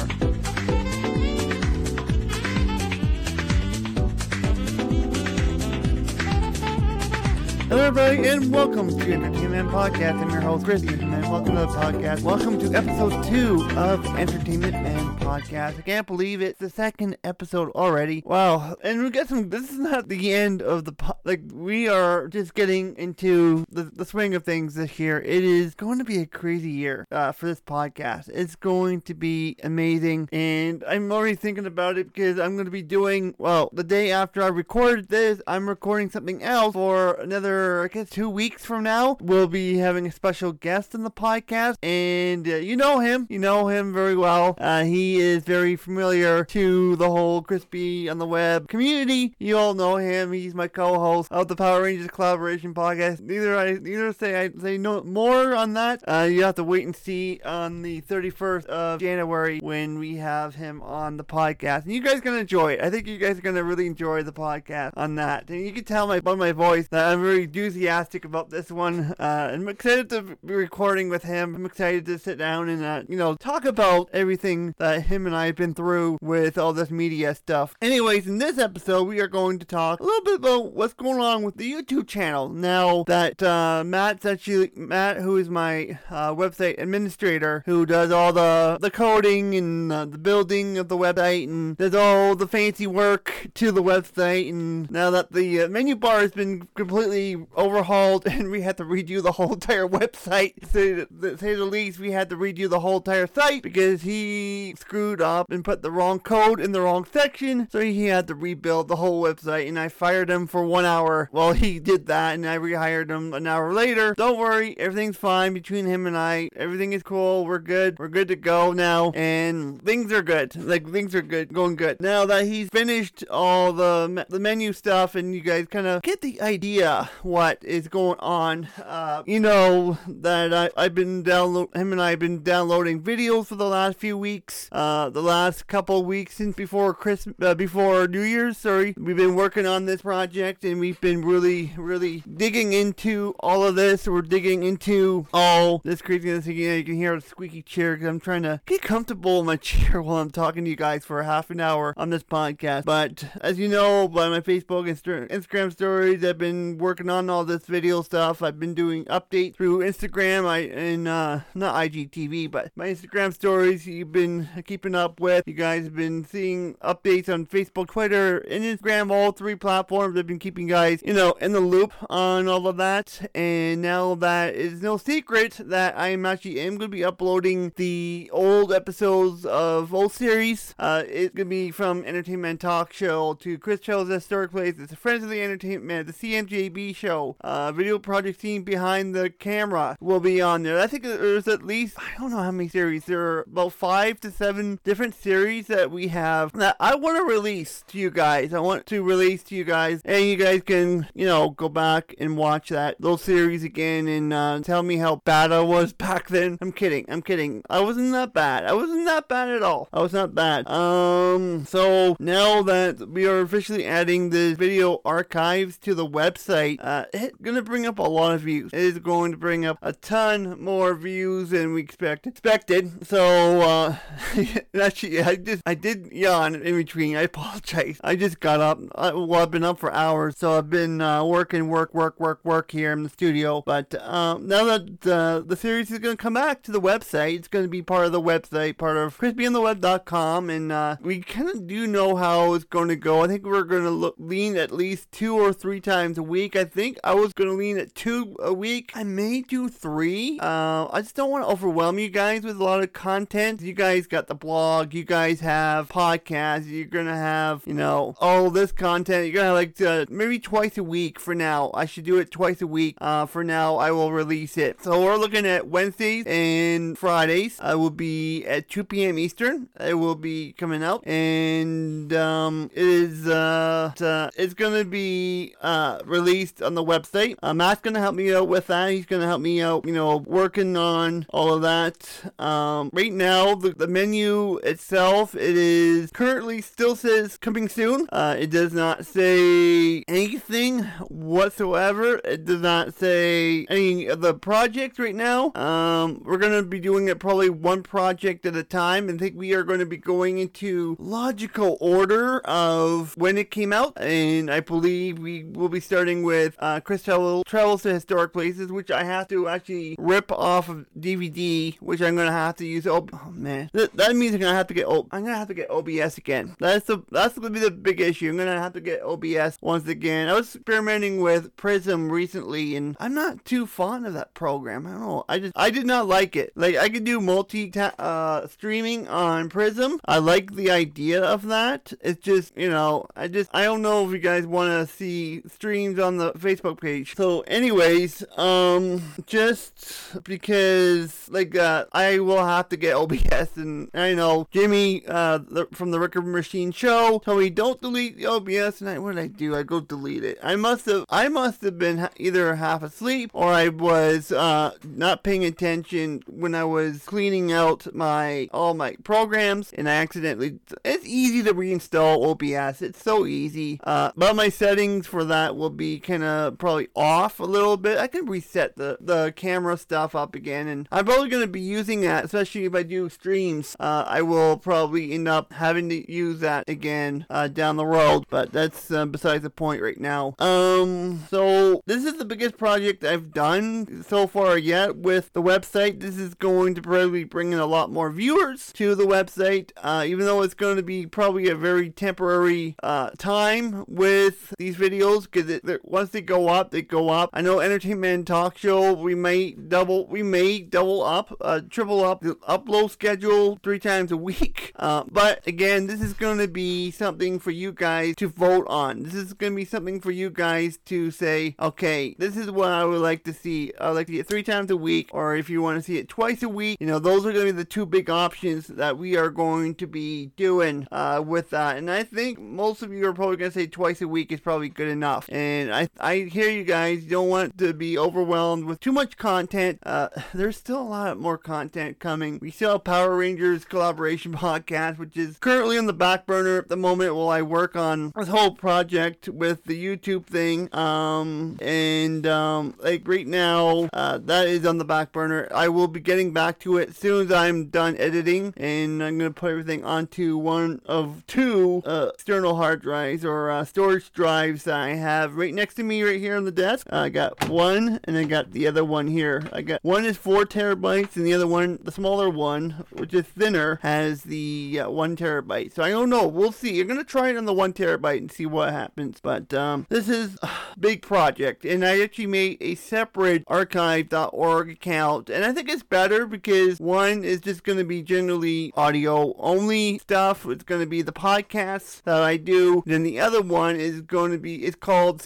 Hello, 7.70 7.84
everybody, 7.84 8.27
and 8.27 8.52
welcome 8.52 8.88
to 8.98 9.12
Entertainment 9.12 9.70
Podcast. 9.70 10.20
I'm 10.20 10.29
your 10.30 10.41
host, 10.41 10.65
Chrissy, 10.65 10.88
and 10.88 11.23
welcome 11.30 11.55
to 11.55 11.60
the 11.60 11.66
podcast. 11.69 12.23
Welcome 12.23 12.59
to 12.59 12.77
episode 12.77 13.23
two 13.27 13.65
of 13.79 14.05
Entertainment 14.19 14.74
and 14.74 15.20
Podcast. 15.20 15.79
I 15.79 15.83
can't 15.83 16.05
believe 16.05 16.43
it's 16.43 16.59
the 16.59 16.69
second 16.69 17.16
episode 17.23 17.70
already. 17.77 18.24
Wow, 18.27 18.74
and 18.83 19.05
we 19.05 19.10
got 19.10 19.29
some. 19.29 19.51
This 19.51 19.70
is 19.70 19.79
not 19.79 20.09
the 20.09 20.34
end 20.34 20.62
of 20.62 20.84
the 20.84 20.91
po- 20.91 21.19
like. 21.23 21.43
We 21.52 21.88
are 21.88 22.27
just 22.27 22.55
getting 22.55 22.96
into 22.96 23.65
the, 23.71 23.84
the 23.84 24.05
swing 24.05 24.34
of 24.34 24.43
things 24.43 24.74
this 24.74 24.98
year. 24.98 25.21
It 25.21 25.45
is 25.45 25.77
going 25.77 25.98
to 25.98 26.05
be 26.05 26.18
a 26.18 26.27
crazy 26.27 26.71
year 26.71 27.07
uh, 27.12 27.30
for 27.30 27.46
this 27.46 27.60
podcast. 27.60 28.30
It's 28.34 28.57
going 28.57 29.02
to 29.02 29.15
be 29.15 29.57
amazing, 29.62 30.29
and 30.32 30.82
I'm 30.88 31.12
already 31.12 31.37
thinking 31.37 31.66
about 31.66 31.98
it 31.98 32.12
because 32.12 32.41
I'm 32.41 32.55
going 32.55 32.65
to 32.65 32.73
be 32.73 32.82
doing 32.82 33.37
well 33.38 33.71
the 33.73 33.84
day 33.84 34.10
after 34.10 34.43
I 34.43 34.48
record 34.48 35.09
this. 35.09 35.41
I'm 35.46 35.68
recording 35.68 36.10
something 36.10 36.43
else 36.43 36.73
for 36.73 37.15
another 37.15 37.60
I 37.61 37.89
guess 37.89 38.11
two 38.11 38.29
weeks 38.29 38.65
from 38.65 38.85
now, 38.85 39.16
we'll 39.21 39.47
be 39.47 39.79
having 39.79 40.07
a 40.07 40.13
special 40.13 40.53
guest 40.53 40.95
in 40.95 41.03
the 41.03 41.11
podcast, 41.11 41.77
and 41.83 42.47
uh, 42.49 42.57
you 42.57 42.77
know 42.77 43.01
him, 43.01 43.27
you 43.29 43.39
know 43.39 43.69
him 43.69 43.93
very 43.93 44.16
well. 44.16 44.55
Uh, 44.59 44.85
he 44.85 45.19
is 45.21 45.45
very 45.45 45.77
familiar 45.77 46.45
to 46.45 46.97
the 46.97 47.11
whole 47.11 47.43
Crispy 47.43 48.09
on 48.09 48.19
the 48.19 48.27
Web 48.27 48.69
community. 48.69 49.35
You 49.38 49.59
all 49.59 49.75
know 49.75 49.97
him. 49.97 50.33
He's 50.33 50.55
my 50.55 50.69
co-host 50.69 51.31
of 51.31 51.49
the 51.49 51.57
Power 51.57 51.83
Rangers 51.83 52.09
collaboration 52.09 52.73
podcast. 52.73 53.21
Neither 53.21 53.57
I 53.59 53.73
neither 53.73 54.13
say 54.13 54.41
I 54.41 54.51
say 54.61 54.79
no 54.79 55.03
more 55.03 55.55
on 55.55 55.75
that. 55.75 56.03
Uh, 56.09 56.29
you 56.31 56.43
have 56.45 56.55
to 56.55 56.65
wait 56.65 56.85
and 56.85 56.97
see 56.97 57.41
on 57.45 57.83
the 57.83 58.01
31st 58.03 58.66
of 58.66 59.01
January 59.01 59.61
when 59.61 59.99
we 59.99 60.16
have 60.16 60.55
him 60.55 60.81
on 60.83 61.16
the 61.16 61.25
podcast, 61.25 61.85
and 61.85 61.93
you 61.93 62.01
guys 62.01 62.19
are 62.19 62.23
gonna 62.23 62.38
enjoy 62.38 62.73
it. 62.73 62.81
I 62.81 62.91
think 62.91 63.07
you 63.07 63.19
guys 63.19 63.38
are 63.38 63.43
gonna 63.43 63.65
really 63.65 63.87
enjoy 63.87 64.22
the 64.22 64.33
podcast 64.33 64.93
on 64.97 65.16
that, 65.16 65.49
and 65.50 65.65
you 65.65 65.72
can 65.72 65.84
tell 65.84 66.06
my 66.06 66.21
by 66.21 66.34
my 66.34 66.53
voice 66.53 66.88
that 66.88 67.12
I'm 67.12 67.22
very 67.22 67.47
enthusiastic 67.50 68.25
about 68.25 68.50
this 68.50 68.70
one. 68.70 69.12
Uh, 69.19 69.50
I'm 69.53 69.69
excited 69.69 70.09
to 70.10 70.38
be 70.44 70.54
recording 70.54 71.09
with 71.09 71.25
him. 71.25 71.56
I'm 71.56 71.66
excited 71.66 72.06
to 72.06 72.19
sit 72.19 72.38
down 72.38 72.69
and, 72.69 72.84
uh, 72.84 73.03
you 73.09 73.16
know, 73.16 73.34
talk 73.34 73.65
about 73.65 74.09
everything 74.12 74.75
that 74.78 75.06
him 75.06 75.26
and 75.26 75.34
I 75.34 75.47
have 75.47 75.56
been 75.56 75.75
through 75.75 76.19
with 76.20 76.56
all 76.56 76.72
this 76.72 76.91
media 76.91 77.34
stuff. 77.34 77.75
Anyways, 77.82 78.28
in 78.28 78.38
this 78.38 78.59
episode, 78.59 79.09
we 79.09 79.20
are 79.20 79.26
going 79.26 79.59
to 79.59 79.66
talk 79.66 79.98
a 79.98 80.04
little 80.04 80.22
bit 80.22 80.37
about 80.37 80.72
what's 80.72 80.94
going 80.94 81.20
on 81.20 81.42
with 81.42 81.56
the 81.56 81.72
YouTube 81.72 82.06
channel 82.06 82.48
now 82.48 83.03
that 83.09 83.42
uh, 83.42 83.82
Matt's 83.84 84.25
actually, 84.25 84.70
Matt, 84.76 85.19
who 85.19 85.37
is 85.37 85.50
my 85.50 85.98
uh, 86.09 86.32
website 86.32 86.81
administrator, 86.81 87.64
who 87.66 87.84
does 87.84 88.12
all 88.12 88.32
the, 88.32 88.78
the 88.81 88.91
coding 88.91 89.56
and 89.56 89.92
uh, 89.92 90.04
the 90.04 90.19
building 90.19 90.78
of 90.78 90.88
the 90.88 90.97
website 90.97 91.48
and 91.48 91.76
does 91.76 91.94
all 91.94 92.37
the 92.37 92.47
fancy 92.47 92.87
work 92.87 93.48
to 93.54 93.72
the 93.72 93.82
website. 93.82 94.48
And 94.48 94.88
now 94.91 95.10
that 95.10 95.32
the 95.32 95.62
uh, 95.62 95.69
menu 95.69 95.97
bar 95.97 96.20
has 96.20 96.32
been 96.32 96.69
completely 96.76 97.40
overhauled 97.56 98.26
and 98.26 98.50
we 98.50 98.62
had 98.62 98.76
to 98.78 98.84
redo 98.84 99.22
the 99.22 99.32
whole 99.32 99.54
entire 99.54 99.87
website. 99.88 100.54
To 100.72 101.06
say 101.37 101.54
the 101.54 101.64
least, 101.64 101.98
we 101.98 102.12
had 102.12 102.31
to 102.31 102.37
redo 102.37 102.69
the 102.69 102.81
whole 102.81 102.98
entire 102.98 103.26
site 103.26 103.62
because 103.62 104.03
he 104.03 104.75
screwed 104.78 105.20
up 105.20 105.50
and 105.50 105.64
put 105.64 105.82
the 105.82 105.91
wrong 105.91 106.20
code 106.20 106.60
in 106.60 106.72
the 106.72 106.81
wrong 106.81 107.06
section. 107.10 107.69
So 107.70 107.81
he 107.81 108.06
had 108.06 108.26
to 108.28 108.34
rebuild 108.34 108.88
the 108.88 108.97
whole 108.97 109.22
website 109.22 109.69
and 109.69 109.78
I 109.78 109.88
fired 109.88 110.31
him 110.31 110.47
for 110.47 110.64
one 110.64 110.84
hour 110.84 111.28
while 111.32 111.53
he 111.53 111.78
did 111.78 112.06
that 112.06 112.34
and 112.34 112.48
I 112.48 112.59
rehired 112.59 113.10
him 113.10 113.32
an 113.34 113.47
hour 113.47 113.72
later. 113.72 114.14
Don't 114.14 114.38
worry, 114.38 114.78
everything's 114.78 115.16
fine 115.16 115.54
between 115.54 115.87
him 115.87 116.06
and 116.06 116.16
I. 116.16 116.50
Everything 116.56 116.93
is 116.93 117.03
cool. 117.03 117.47
We're 117.47 117.59
good. 117.59 117.98
We're 117.98 118.09
good 118.09 118.28
to 118.28 118.37
go 118.37 118.72
now 118.72 119.10
and 119.12 119.82
things 119.82 120.12
are 120.12 120.22
good. 120.22 120.56
Like 120.56 120.91
things 120.91 121.14
are 121.14 121.22
good, 121.22 121.53
going 121.53 121.76
good. 121.76 122.00
Now 122.00 122.25
that 122.26 122.47
he's 122.47 122.69
finished 122.69 123.25
all 123.31 123.72
the, 123.72 124.26
the 124.28 124.41
menu 124.41 124.72
stuff 124.72 125.14
and 125.14 125.34
you 125.34 125.41
guys 125.41 125.66
kind 125.69 125.87
of 125.87 126.03
get 126.03 126.20
the 126.20 126.41
idea 126.41 127.10
what 127.30 127.64
is 127.64 127.86
going 127.86 128.18
on. 128.18 128.66
Uh, 128.84 129.22
you 129.24 129.38
know 129.38 129.98
that 130.08 130.52
I, 130.52 130.68
I've 130.76 130.96
been 130.96 131.22
download 131.22 131.74
him 131.76 131.92
and 131.92 132.02
I 132.02 132.10
have 132.10 132.18
been 132.18 132.42
downloading 132.42 133.00
videos 133.00 133.46
for 133.46 133.54
the 133.54 133.68
last 133.68 133.98
few 133.98 134.18
weeks. 134.18 134.68
Uh, 134.72 135.10
the 135.10 135.22
last 135.22 135.69
couple 135.69 136.04
weeks 136.04 136.34
since 136.34 136.56
before 136.56 136.92
Christmas, 136.92 137.36
uh, 137.40 137.54
before 137.54 138.08
New 138.08 138.22
Year's. 138.22 138.58
Sorry, 138.58 138.94
we've 138.98 139.16
been 139.16 139.36
working 139.36 139.64
on 139.64 139.86
this 139.86 140.02
project 140.02 140.64
and 140.64 140.80
we've 140.80 141.00
been 141.00 141.24
really, 141.24 141.72
really 141.76 142.24
digging 142.36 142.72
into 142.72 143.36
all 143.38 143.64
of 143.64 143.76
this. 143.76 144.08
We're 144.08 144.22
digging 144.22 144.64
into 144.64 145.28
all 145.32 145.78
this 145.84 146.02
craziness. 146.02 146.48
Again, 146.48 146.78
you 146.78 146.84
can 146.84 146.96
hear 146.96 147.14
a 147.14 147.20
squeaky 147.20 147.62
chair 147.62 147.94
because 147.94 148.08
I'm 148.08 148.19
trying 148.19 148.42
to 148.42 148.60
get 148.66 148.82
comfortable 148.82 149.38
in 149.38 149.46
my 149.46 149.56
chair 149.70 150.02
while 150.02 150.16
I'm 150.16 150.32
talking 150.32 150.64
to 150.64 150.70
you 150.70 150.76
guys 150.76 151.04
for 151.04 151.22
half 151.22 151.48
an 151.50 151.60
hour 151.60 151.94
on 151.96 152.10
this 152.10 152.24
podcast. 152.24 152.86
But 152.86 153.24
as 153.40 153.56
you 153.56 153.69
know 153.69 154.08
by 154.08 154.28
my 154.28 154.40
Facebook 154.40 154.88
and 154.88 155.30
Instagram 155.30 155.70
stories, 155.70 156.24
I've 156.24 156.36
been 156.36 156.76
working 156.78 157.08
on 157.08 157.19
all 157.28 157.44
this 157.44 157.66
video 157.66 158.03
stuff. 158.03 158.42
I've 158.42 158.58
been 158.58 158.75
doing 158.75 159.04
updates 159.06 159.56
through 159.56 159.81
Instagram. 159.81 160.47
I 160.47 160.58
and 160.58 161.08
uh, 161.08 161.41
not 161.54 161.75
IGTV, 161.75 162.50
but 162.50 162.70
my 162.76 162.86
Instagram 162.86 163.34
stories. 163.34 163.86
You've 163.86 164.12
been 164.12 164.48
keeping 164.64 164.94
up 164.94 165.20
with. 165.20 165.42
You 165.47 165.54
guys 165.54 165.84
have 165.84 165.97
been 165.97 166.25
seeing 166.25 166.75
updates 166.76 167.28
on 167.28 167.47
Facebook, 167.47 167.88
Twitter, 167.88 168.38
and 168.38 168.64
Instagram. 168.64 169.10
All 169.10 169.32
three 169.32 169.56
platforms. 169.56 170.16
I've 170.16 170.26
been 170.26 170.38
keeping 170.38 170.69
guys, 170.69 171.03
you 171.04 171.12
know, 171.12 171.32
in 171.41 171.53
the 171.53 171.60
loop 171.60 171.92
on 172.08 172.48
all 172.48 172.66
of 172.66 172.76
that. 172.76 173.28
And 173.34 173.82
now 173.82 174.14
that 174.14 174.54
is 174.54 174.81
no 174.81 174.97
secret 174.97 175.56
that 175.58 175.98
I 175.98 176.08
am 176.08 176.25
actually 176.25 176.60
am 176.60 176.78
going 176.78 176.91
to 176.91 176.97
be 176.97 177.04
uploading 177.04 177.72
the 177.76 178.31
old 178.32 178.72
episodes 178.72 179.44
of 179.44 179.92
old 179.92 180.12
series. 180.12 180.75
Uh, 180.78 181.02
it's 181.08 181.34
going 181.34 181.48
to 181.48 181.50
be 181.50 181.70
from 181.70 182.04
Entertainment 182.04 182.60
Talk 182.60 182.92
Show 182.92 183.34
to 183.34 183.58
Chris 183.58 183.81
Chell's 183.81 184.08
Historic 184.08 184.52
Place. 184.52 184.75
It's 184.78 184.94
Friends 184.94 185.25
of 185.25 185.31
the 185.31 185.42
Entertainment, 185.42 186.06
the 186.06 186.12
CMJB 186.12 186.94
show, 187.00 187.37
uh, 187.41 187.72
video 187.72 187.99
project 187.99 188.41
team 188.41 188.62
behind 188.62 189.15
the 189.15 189.31
camera 189.31 189.97
will 190.00 190.21
be 190.21 190.41
on 190.41 190.62
there. 190.62 190.78
I 190.78 190.87
think 190.87 191.03
there's 191.03 191.49
at 191.49 191.62
least, 191.62 191.97
I 191.99 192.19
don't 192.19 192.31
know 192.31 192.43
how 192.43 192.50
many 192.50 192.69
series, 192.69 193.06
there 193.06 193.21
are 193.21 193.41
about 193.41 193.72
five 193.72 194.21
to 194.21 194.31
seven 194.31 194.78
different 194.84 195.15
series 195.15 195.66
that 195.69 195.91
we 195.91 196.09
have 196.09 196.53
that 196.53 196.77
I 196.78 196.94
want 196.94 197.16
to 197.19 197.25
release 197.25 197.83
to 197.88 197.99
you 197.99 198.11
guys. 198.11 198.53
I 198.53 198.61
want 198.61 198.84
to 198.87 199.03
release 199.03 199.43
to 199.44 199.55
you 199.55 199.65
guys, 199.65 200.03
and 200.05 200.25
you 200.25 200.37
guys 200.37 200.62
can, 200.62 201.09
you 201.15 201.25
know, 201.25 201.50
go 201.50 201.71
back 201.71 202.15
and 202.19 202.37
watch 202.37 202.69
that, 202.69 202.97
those 203.00 203.22
series 203.22 203.65
again 203.65 204.06
and 204.06 204.32
uh, 204.32 204.61
tell 204.62 204.82
me 204.82 204.99
how 204.99 205.17
bad 205.17 205.53
I 205.53 205.61
was 205.61 205.93
back 206.09 206.28
then. 206.28 206.59
I'm 206.61 206.72
kidding, 206.72 207.06
I'm 207.09 207.22
kidding. 207.22 207.62
I 207.71 207.81
wasn't 207.81 208.12
that 208.12 208.34
bad. 208.34 208.67
I 208.67 208.75
wasn't 208.75 209.06
that 209.06 209.27
bad 209.27 209.49
at 209.49 209.62
all. 209.62 209.88
I 209.93 210.03
was 210.03 210.12
not 210.12 210.34
bad. 210.34 210.69
Um, 210.69 211.65
so 211.65 212.17
now 212.21 212.62
that 212.62 213.09
we 213.09 213.27
are 213.27 213.41
officially 213.41 213.87
adding 213.87 214.28
the 214.31 214.55
video 214.55 215.00
archives 215.05 215.78
to 215.78 215.94
the 215.94 216.06
website, 216.06 216.78
uh, 216.90 217.04
it's 217.12 217.36
gonna 217.40 217.62
bring 217.62 217.86
up 217.86 218.00
a 218.00 218.02
lot 218.02 218.34
of 218.34 218.40
views. 218.40 218.72
It 218.72 218.80
is 218.80 218.98
going 218.98 219.30
to 219.30 219.38
bring 219.38 219.64
up 219.64 219.78
a 219.80 219.92
ton 219.92 220.60
more 220.60 220.94
views 220.94 221.50
than 221.50 221.72
we 221.72 221.80
expect 221.80 222.26
expected. 222.26 223.06
So 223.06 223.60
uh, 223.60 223.96
actually, 224.80 225.22
I 225.22 225.36
just 225.36 225.62
I 225.64 225.74
did 225.74 226.10
yawn 226.10 226.56
in 226.56 226.75
between. 226.76 227.16
I 227.16 227.22
apologize. 227.22 228.00
I 228.02 228.16
just 228.16 228.40
got 228.40 228.60
up. 228.60 228.81
I, 228.96 229.12
well, 229.12 229.42
I've 229.42 229.52
been 229.52 229.62
up 229.62 229.78
for 229.78 229.92
hours, 229.92 230.37
so 230.37 230.58
I've 230.58 230.69
been 230.69 231.00
uh, 231.00 231.25
working, 231.25 231.69
work, 231.69 231.94
work, 231.94 232.19
work, 232.19 232.40
work 232.44 232.72
here 232.72 232.90
in 232.90 233.04
the 233.04 233.08
studio. 233.08 233.62
But 233.64 233.94
um, 234.02 234.48
now 234.48 234.64
that 234.64 235.06
uh, 235.06 235.40
the 235.46 235.56
series 235.56 235.93
is 235.93 236.00
going 236.00 236.16
to 236.16 236.22
come 236.22 236.34
back 236.34 236.64
to 236.64 236.72
the 236.72 236.81
website, 236.81 237.36
it's 237.36 237.48
going 237.48 237.64
to 237.64 237.70
be 237.70 237.82
part 237.82 238.06
of 238.06 238.12
the 238.12 238.20
website, 238.20 238.78
part 238.78 238.96
of 238.96 239.16
crispyontheweb.com, 239.16 240.50
and 240.50 240.72
uh, 240.72 240.96
we 241.00 241.20
kind 241.20 241.50
of 241.50 241.69
do 241.69 241.86
know 241.86 242.16
how 242.16 242.54
it's 242.54 242.64
going 242.64 242.88
to 242.88 242.96
go. 242.96 243.22
I 243.22 243.28
think 243.28 243.44
we're 243.44 243.62
going 243.62 243.84
to 243.84 244.14
lean 244.19 244.56
at 244.56 244.72
least 244.72 245.12
two 245.12 245.38
or 245.38 245.52
three 245.52 245.81
times 245.81 246.19
a 246.19 246.22
week. 246.25 246.56
I 246.56 246.64
think 246.64 246.80
think 246.81 246.99
I 247.05 247.12
was 247.12 247.35
gonna 247.35 247.53
lean 247.53 247.77
at 247.77 247.94
two 247.94 248.35
a 248.41 248.55
week. 248.55 248.93
I 248.94 249.05
may 249.05 249.43
do 249.43 249.69
three. 249.69 250.38
Uh, 250.41 250.88
I 250.91 251.03
just 251.03 251.15
don't 251.15 251.31
want 251.31 251.44
to 251.44 251.50
overwhelm 251.50 251.99
you 251.99 252.09
guys 252.09 252.43
with 252.43 252.59
a 252.59 252.65
lot 252.65 252.82
of 252.82 252.94
content. 252.94 253.61
You 253.61 253.75
guys 253.75 254.06
got 254.06 254.29
the 254.29 254.35
blog. 254.35 254.94
You 254.94 255.05
guys 255.05 255.41
have 255.41 255.91
podcasts. 255.91 256.71
You're 256.71 256.87
gonna 256.87 257.17
have, 257.17 257.61
you 257.67 257.75
know, 257.75 258.15
all 258.19 258.49
this 258.49 258.73
content. 258.73 259.27
You're 259.27 259.43
gonna 259.43 259.53
like 259.53 259.75
to, 259.75 260.06
maybe 260.09 260.38
twice 260.38 260.79
a 260.79 260.82
week 260.82 261.21
for 261.21 261.35
now. 261.35 261.71
I 261.75 261.85
should 261.85 262.05
do 262.05 262.17
it 262.17 262.31
twice 262.31 262.62
a 262.62 262.67
week. 262.67 262.97
Uh, 262.99 263.27
for 263.27 263.44
now, 263.44 263.77
I 263.77 263.91
will 263.91 264.11
release 264.11 264.56
it. 264.56 264.82
So 264.82 265.05
we're 265.05 265.19
looking 265.19 265.44
at 265.44 265.69
Wednesdays 265.69 266.25
and 266.27 266.97
Fridays. 266.97 267.59
I 267.61 267.75
will 267.75 267.91
be 267.91 268.47
at 268.47 268.71
2 268.71 268.85
p.m. 268.85 269.19
Eastern. 269.19 269.69
It 269.79 269.94
will 269.94 270.15
be 270.15 270.55
coming 270.55 270.82
out, 270.82 271.06
and 271.06 272.11
um, 272.15 272.71
it 272.73 272.87
is 272.87 273.27
uh, 273.27 273.93
uh 274.00 274.31
it's 274.35 274.55
gonna 274.55 274.87
be 274.87 275.55
uh 275.61 275.99
released 276.06 276.62
on 276.70 276.75
the 276.75 276.84
website. 276.84 277.37
Uh, 277.43 277.55
Matt's 277.55 277.81
gonna 277.81 278.00
help 278.00 278.14
me 278.14 278.32
out 278.34 278.49
with 278.49 278.69
that. 278.69 278.90
He's 278.90 279.06
gonna 279.06 279.26
help 279.26 279.40
me 279.40 279.61
out, 279.61 279.87
you 279.87 279.93
know, 279.93 280.19
working 280.19 280.76
on 280.76 281.26
all 281.31 281.52
of 281.55 281.62
that. 281.62 282.08
Um, 282.38 282.90
right 282.93 283.12
now, 283.12 283.55
the, 283.55 283.70
the 283.70 283.88
menu 283.88 284.58
itself, 284.58 285.34
it 285.34 285.56
is 285.56 286.11
currently 286.12 286.61
still 286.61 286.94
says 286.96 287.37
coming 287.37 287.69
soon. 287.69 288.08
Uh, 288.12 288.37
it 288.38 288.50
does 288.50 288.72
not 288.72 289.06
say 289.06 290.05
anything 290.06 290.84
whatsoever. 291.08 292.20
It 292.25 292.44
does 292.44 292.61
not 292.61 292.94
say 292.94 293.67
any 293.69 294.06
of 294.06 294.20
the 294.20 294.34
projects 294.34 294.99
right 294.99 295.14
now. 295.14 295.52
Um, 295.55 296.22
we're 296.25 296.38
gonna 296.38 296.62
be 296.62 296.81
doing 296.81 297.08
it 297.08 297.19
probably 297.19 297.50
one 297.50 297.82
project 297.82 298.46
at 298.46 298.55
a 298.56 298.62
time, 298.62 299.08
and 299.08 299.19
think 299.19 299.37
we 299.37 299.52
are 299.55 299.64
going 299.64 299.81
to 299.81 299.87
be 299.87 299.96
going 299.96 300.38
into 300.38 300.96
logical 300.99 301.76
order 301.81 302.40
of 302.40 303.17
when 303.17 303.37
it 303.37 303.50
came 303.50 303.72
out, 303.72 303.93
and 304.00 304.50
I 304.50 304.61
believe 304.61 305.19
we 305.19 305.44
will 305.44 305.69
be 305.69 305.81
starting 305.81 306.22
with 306.22 306.56
uh, 306.60 306.80
Chris 306.80 307.02
Travel, 307.02 307.42
Travels 307.44 307.82
to 307.82 307.92
Historic 307.92 308.32
Places, 308.32 308.70
which 308.70 308.90
I 308.90 309.04
have 309.04 309.28
to 309.28 309.48
actually 309.48 309.96
rip 309.98 310.30
off 310.30 310.68
of 310.68 310.86
DVD, 310.98 311.76
which 311.80 312.00
I'm 312.00 312.16
gonna 312.16 312.32
have 312.32 312.56
to 312.56 312.66
use. 312.66 312.86
Oh, 312.86 313.06
oh 313.12 313.30
man, 313.32 313.70
Th- 313.74 313.90
that 313.94 314.14
means 314.14 314.34
I'm 314.34 314.40
gonna 314.40 314.56
have 314.56 314.66
to 314.68 314.74
get. 314.74 314.86
Oh, 314.86 315.06
I'm 315.10 315.24
gonna 315.24 315.36
have 315.36 315.48
to 315.48 315.54
get 315.54 315.70
OBS 315.70 316.18
again. 316.18 316.56
That's 316.60 316.86
the 316.86 317.02
that's 317.10 317.38
gonna 317.38 317.50
be 317.50 317.60
the 317.60 317.70
big 317.70 318.00
issue. 318.00 318.30
I'm 318.30 318.36
gonna 318.36 318.60
have 318.60 318.74
to 318.74 318.80
get 318.80 319.02
OBS 319.02 319.58
once 319.60 319.86
again. 319.88 320.28
I 320.28 320.34
was 320.34 320.54
experimenting 320.54 321.20
with 321.20 321.56
Prism 321.56 322.10
recently, 322.10 322.76
and 322.76 322.96
I'm 323.00 323.14
not 323.14 323.44
too 323.44 323.66
fond 323.66 324.06
of 324.06 324.14
that 324.14 324.34
program. 324.34 324.86
I 324.86 324.90
don't 324.90 325.00
know. 325.00 325.24
I 325.28 325.38
just 325.38 325.52
I 325.56 325.70
did 325.70 325.86
not 325.86 326.06
like 326.06 326.36
it. 326.36 326.52
Like 326.54 326.76
I 326.76 326.88
could 326.88 327.04
do 327.04 327.20
multi 327.20 327.72
uh 327.98 328.46
streaming 328.48 329.08
on 329.08 329.48
Prism. 329.48 330.00
I 330.04 330.18
like 330.18 330.54
the 330.54 330.70
idea 330.70 331.22
of 331.22 331.46
that. 331.46 331.92
It's 332.00 332.22
just 332.22 332.56
you 332.56 332.68
know 332.68 333.06
I 333.16 333.28
just 333.28 333.50
I 333.52 333.64
don't 333.64 333.82
know 333.82 334.04
if 334.06 334.12
you 334.12 334.18
guys 334.18 334.46
want 334.46 334.70
to 334.70 334.92
see 334.94 335.42
streams 335.48 335.98
on 335.98 336.18
the 336.18 336.32
Facebook 336.50 336.81
page. 336.81 337.14
So, 337.17 337.41
anyways, 337.41 338.25
um, 338.37 339.02
just 339.26 340.23
because 340.25 341.29
like 341.31 341.56
uh, 341.56 341.87
I 341.93 342.19
will 342.19 342.44
have 342.44 342.69
to 342.70 342.76
get 342.76 342.97
OBS, 342.97 343.56
and 343.56 343.91
I 343.94 344.14
know 344.14 344.49
Jimmy 344.50 345.05
uh 345.06 345.38
the, 345.38 345.67
from 345.73 345.91
the 345.91 346.00
Record 346.00 346.26
Machine 346.26 346.73
show 346.73 347.20
told 347.25 347.41
me 347.41 347.50
don't 347.50 347.81
delete 347.81 348.17
the 348.17 348.26
OBS, 348.26 348.81
and 348.81 348.91
I 348.91 348.99
what 348.99 349.14
did 349.14 349.25
I 349.25 349.26
do? 349.29 349.56
I 349.56 349.62
go 349.62 349.81
delete 349.81 350.25
it. 350.25 350.38
I 350.43 350.56
must 350.56 350.87
have 350.87 351.05
I 351.08 351.29
must 351.29 351.62
have 351.62 351.79
been 351.79 352.08
either 352.17 352.56
half 352.56 352.82
asleep 352.82 353.31
or 353.32 353.53
I 353.53 353.69
was 353.69 354.32
uh 354.32 354.73
not 354.85 355.23
paying 355.23 355.44
attention 355.44 356.23
when 356.26 356.55
I 356.55 356.64
was 356.64 357.05
cleaning 357.05 357.53
out 357.53 357.93
my 357.94 358.49
all 358.53 358.75
my 358.75 358.96
programs, 359.05 359.73
and 359.73 359.88
I 359.88 359.94
accidentally. 359.94 360.58
It's 360.85 361.06
easy 361.06 361.43
to 361.44 361.55
reinstall 361.55 362.26
OBS. 362.26 362.82
It's 362.82 363.03
so 363.03 363.26
easy. 363.26 363.81
Uh, 363.85 364.12
but 364.17 364.35
my 364.37 364.49
settings 364.49 365.06
for 365.06 365.25
that 365.25 365.56
will 365.56 365.70
be 365.70 365.99
kind 365.99 366.23
of 366.23 366.39
probably 366.50 366.88
off 366.94 367.40
a 367.40 367.44
little 367.44 367.76
bit. 367.76 367.98
I 367.98 368.06
can 368.06 368.26
reset 368.26 368.76
the 368.76 368.98
the 369.00 369.32
camera 369.37 369.76
stuff 369.76 370.14
up 370.14 370.34
again, 370.34 370.69
and 370.69 370.88
I'm 370.90 371.04
probably 371.04 371.28
going 371.28 371.42
to 371.42 371.50
be 371.50 371.60
using 371.60 372.00
that, 372.02 372.25
especially 372.25 372.64
if 372.64 372.75
I 372.75 372.82
do 372.82 373.08
streams. 373.08 373.76
Uh, 373.81 374.04
I 374.06 374.22
will 374.22 374.56
probably 374.56 375.12
end 375.12 375.28
up 375.28 375.52
having 375.52 375.88
to 375.88 376.10
use 376.10 376.40
that 376.40 376.69
again 376.69 377.26
uh, 377.31 377.48
down 377.48 377.76
the 377.76 377.87
road, 377.87 378.25
but 378.31 378.52
that's 378.52 378.90
uh, 378.90 379.06
besides 379.06 379.42
the 379.42 379.50
point 379.50 379.82
right 379.82 380.00
now. 380.00 380.34
Um, 380.38 381.25
so 381.31 381.82
this 381.87 382.04
is 382.04 382.19
the 382.19 382.25
biggest 382.25 382.56
project 382.56 383.04
I've 383.04 383.32
done 383.32 384.04
so 384.06 384.26
far 384.26 384.56
yet 384.58 384.96
with 384.96 385.32
the 385.32 385.43
website. 385.43 386.00
This 386.00 386.19
is 386.19 386.34
going 386.34 386.75
to 386.75 386.82
probably 386.82 387.25
bring 387.25 387.52
in 387.52 387.58
a 387.58 387.66
lot 387.66 387.90
more 387.90 388.10
viewers 388.10 388.72
to 388.75 388.94
the 388.94 389.06
website, 389.06 389.72
uh, 389.78 390.04
even 390.06 390.26
though 390.26 390.43
it's 390.43 390.54
going 390.54 390.76
to 390.76 390.82
be 390.82 391.06
probably 391.06 391.48
a 391.48 391.56
very 391.56 391.90
temporary 391.90 392.76
uh, 392.82 393.10
time 393.19 393.84
with 393.88 394.54
these 394.58 394.76
videos 394.76 395.28
because 395.31 395.60
once 395.82 396.10
they 396.10 396.20
go 396.31 396.49
up, 396.49 396.71
they 396.71 396.81
go 396.81 397.09
up. 397.09 397.29
I 397.32 397.41
know 397.41 397.59
Entertainment 397.59 398.29
Talk 398.29 398.56
Show, 398.56 398.93
we 398.93 399.17
may 399.17 399.50
double, 399.50 400.06
we 400.06 400.23
may 400.23 400.61
double 400.61 401.03
up, 401.03 401.37
uh, 401.41 401.61
triple 401.69 402.05
up 402.05 402.21
the 402.21 402.37
upload 402.49 402.93
schedule 402.93 403.59
three 403.65 403.81
times 403.81 404.12
a 404.12 404.17
week. 404.17 404.73
Uh, 404.81 405.05
but 405.11 405.47
again, 405.47 405.88
this 405.88 406.00
is 406.00 406.15
going 406.15 406.38
to 406.38 406.49
be 406.49 406.91
something 406.91 407.38
for 407.38 407.50
you 407.50 407.71
guys 407.71 408.15
to 408.17 408.29
vote 408.29 408.67
on. 408.67 409.03
This 409.03 409.12
is 409.12 409.35
going 409.35 409.53
to 409.53 409.56
be 409.56 409.67
something 409.67 410.00
for 410.00 410.11
you 410.11 410.31
guys 410.31 410.79
to 410.87 411.11
say, 411.11 411.55
okay, 411.61 412.15
this 412.19 412.35
is 412.35 412.50
what 412.50 412.71
I 412.71 412.85
would 412.87 413.00
like 413.00 413.25
to 413.25 413.35
see. 413.35 413.73
I 413.79 413.88
would 413.88 413.97
like 413.97 414.06
to 414.06 414.15
see 414.15 414.19
it 414.21 414.27
three 414.27 414.43
times 414.43 414.71
a 414.71 414.77
week, 414.79 415.11
or 415.12 415.37
if 415.37 415.50
you 415.50 415.61
want 415.61 415.79
to 415.79 415.82
see 415.82 415.99
it 415.99 416.09
twice 416.09 416.43
a 416.43 416.49
week, 416.49 416.79
you 416.81 416.87
know, 416.87 416.99
those 416.99 417.27
are 417.27 417.32
going 417.32 417.49
to 417.49 417.53
be 417.53 417.59
the 417.59 417.65
two 417.65 417.85
big 417.85 418.09
options 418.09 418.69
that 418.69 418.97
we 418.97 419.19
are 419.19 419.29
going 419.29 419.75
to 419.75 419.87
be 419.87 420.27
doing 420.37 420.88
uh, 420.91 421.23
with 421.27 421.50
that. 421.50 421.77
And 421.77 421.91
I 421.91 422.03
think 422.03 422.38
most 422.41 422.81
of 422.81 422.91
you 422.91 423.06
are 423.06 423.12
probably 423.12 423.37
going 423.37 423.50
to 423.50 423.59
say 423.59 423.67
twice 423.67 424.00
a 424.00 424.09
week 424.09 424.32
is 424.32 424.41
probably 424.41 424.71
good 424.71 424.88
enough. 424.88 425.29
And 425.31 425.75
I, 425.75 425.88
I 426.00 426.19
hear 426.26 426.50
you 426.50 426.64
guys. 426.64 427.05
You 427.05 427.11
don't 427.11 427.28
want 427.28 427.58
to 427.58 427.72
be 427.72 427.99
overwhelmed 427.99 428.64
with 428.64 428.81
too 428.81 428.93
much 428.93 429.17
content. 429.17 429.78
Uh, 429.84 430.08
there's 430.34 430.56
still 430.56 430.81
a 430.81 430.82
lot 430.82 431.19
more 431.19 431.38
content 431.38 431.99
coming. 431.99 432.38
We 432.40 432.50
still 432.50 432.72
have 432.72 432.84
Power 432.84 433.17
Rangers 433.17 433.64
collaboration 433.64 434.32
podcast, 434.34 434.99
which 434.99 435.17
is 435.17 435.38
currently 435.38 435.78
on 435.78 435.87
the 435.87 435.93
back 435.93 436.26
burner 436.26 436.58
at 436.58 436.69
the 436.69 436.76
moment 436.76 437.14
while 437.14 437.28
I 437.28 437.43
work 437.43 437.76
on 437.76 438.12
this 438.17 438.28
whole 438.28 438.52
project 438.52 439.28
with 439.28 439.64
the 439.64 439.82
YouTube 439.82 440.26
thing. 440.26 440.75
Um, 440.75 441.58
and 441.61 442.26
um, 442.26 442.75
like 442.78 443.06
right 443.06 443.26
now, 443.26 443.88
uh, 443.93 444.19
that 444.19 444.46
is 444.49 444.67
on 444.67 444.78
the 444.78 444.84
back 444.84 445.12
burner. 445.12 445.49
I 445.55 445.69
will 445.69 445.88
be 445.88 446.00
getting 446.00 446.32
back 446.32 446.58
to 446.61 446.78
it 446.78 446.90
as 446.90 446.96
soon 446.96 447.26
as 447.26 447.32
I'm 447.32 447.67
done 447.67 447.96
editing, 447.96 448.55
and 448.56 449.02
I'm 449.02 449.19
gonna 449.19 449.31
put 449.31 449.50
everything 449.50 449.84
onto 449.84 450.37
one 450.37 450.81
of 450.87 451.25
two 451.26 451.82
uh, 451.84 452.11
external 452.14 452.56
hard 452.56 452.82
drives 452.82 453.25
or 453.25 453.50
uh, 453.50 453.64
storage 453.64 454.12
drives 454.12 454.64
that 454.64 454.76
I 454.76 454.94
have 454.94 455.37
right 455.37 455.55
next 455.55 455.75
to 455.75 455.82
me 455.82 456.00
right 456.02 456.20
here 456.20 456.37
on 456.37 456.44
the 456.44 456.52
desk. 456.52 456.87
I 456.91 457.08
got 457.08 457.49
one, 457.49 458.00
and 458.05 458.17
I 458.17 458.25
got 458.25 458.52
the 458.52 458.67
other 458.67 458.85
one 458.85 459.06
here. 459.06 459.49
I 459.52 459.62
got 459.62 459.82
one 459.82 460.05
is 460.05 460.17
four 460.17 460.44
terabytes, 460.44 461.17
and 461.17 461.26
the 461.26 461.35
other 461.35 461.47
one, 461.47 461.79
the 461.82 461.93
smaller 461.93 462.31
one, 462.31 462.85
which 462.93 463.14
is 463.14 463.26
thinner, 463.26 463.79
has 463.82 464.23
the 464.23 464.81
uh, 464.81 464.91
one 464.91 465.17
terabyte. 465.17 465.75
So 465.75 465.82
I 465.82 465.91
don't 465.91 466.11
know. 466.11 466.26
We'll 466.26 466.52
see. 466.52 466.75
You're 466.75 466.85
gonna 466.85 467.05
try 467.05 467.31
it 467.31 467.37
on 467.37 467.44
the 467.44 467.52
one 467.52 467.73
terabyte 467.73 468.19
and 468.19 468.32
see 468.32 468.47
what 468.47 468.73
happens. 468.73 469.20
But 469.20 469.52
um, 469.55 469.87
this 469.88 470.08
is 470.08 470.37
a 470.43 470.50
big 470.79 471.02
project, 471.02 471.64
and 471.64 471.85
I 471.85 472.00
actually 472.00 472.26
made 472.26 472.58
a 472.61 472.75
separate 472.75 473.44
archive.org 473.46 474.70
account, 474.70 475.31
and 475.31 475.44
I 475.44 475.53
think 475.53 475.69
it's 475.69 475.82
better 475.82 476.26
because 476.26 476.79
one 476.79 477.25
is 477.25 477.41
just 477.41 477.64
gonna 477.64 477.85
be 477.85 478.03
generally 478.03 478.73
audio 478.76 479.35
only 479.38 479.99
stuff. 479.99 480.46
It's 480.46 480.64
gonna 480.64 480.87
be 480.87 481.03
the 481.03 481.12
podcasts 481.12 482.03
that 482.03 482.22
I 482.22 482.36
do. 482.36 482.82
Then 482.86 483.03
the 483.03 483.20
other 483.20 483.43
one 483.43 483.77
is 483.77 484.01
going 484.01 484.32
to 484.32 484.39
be 484.39 484.65
it's 484.65 484.77
called 484.77 485.20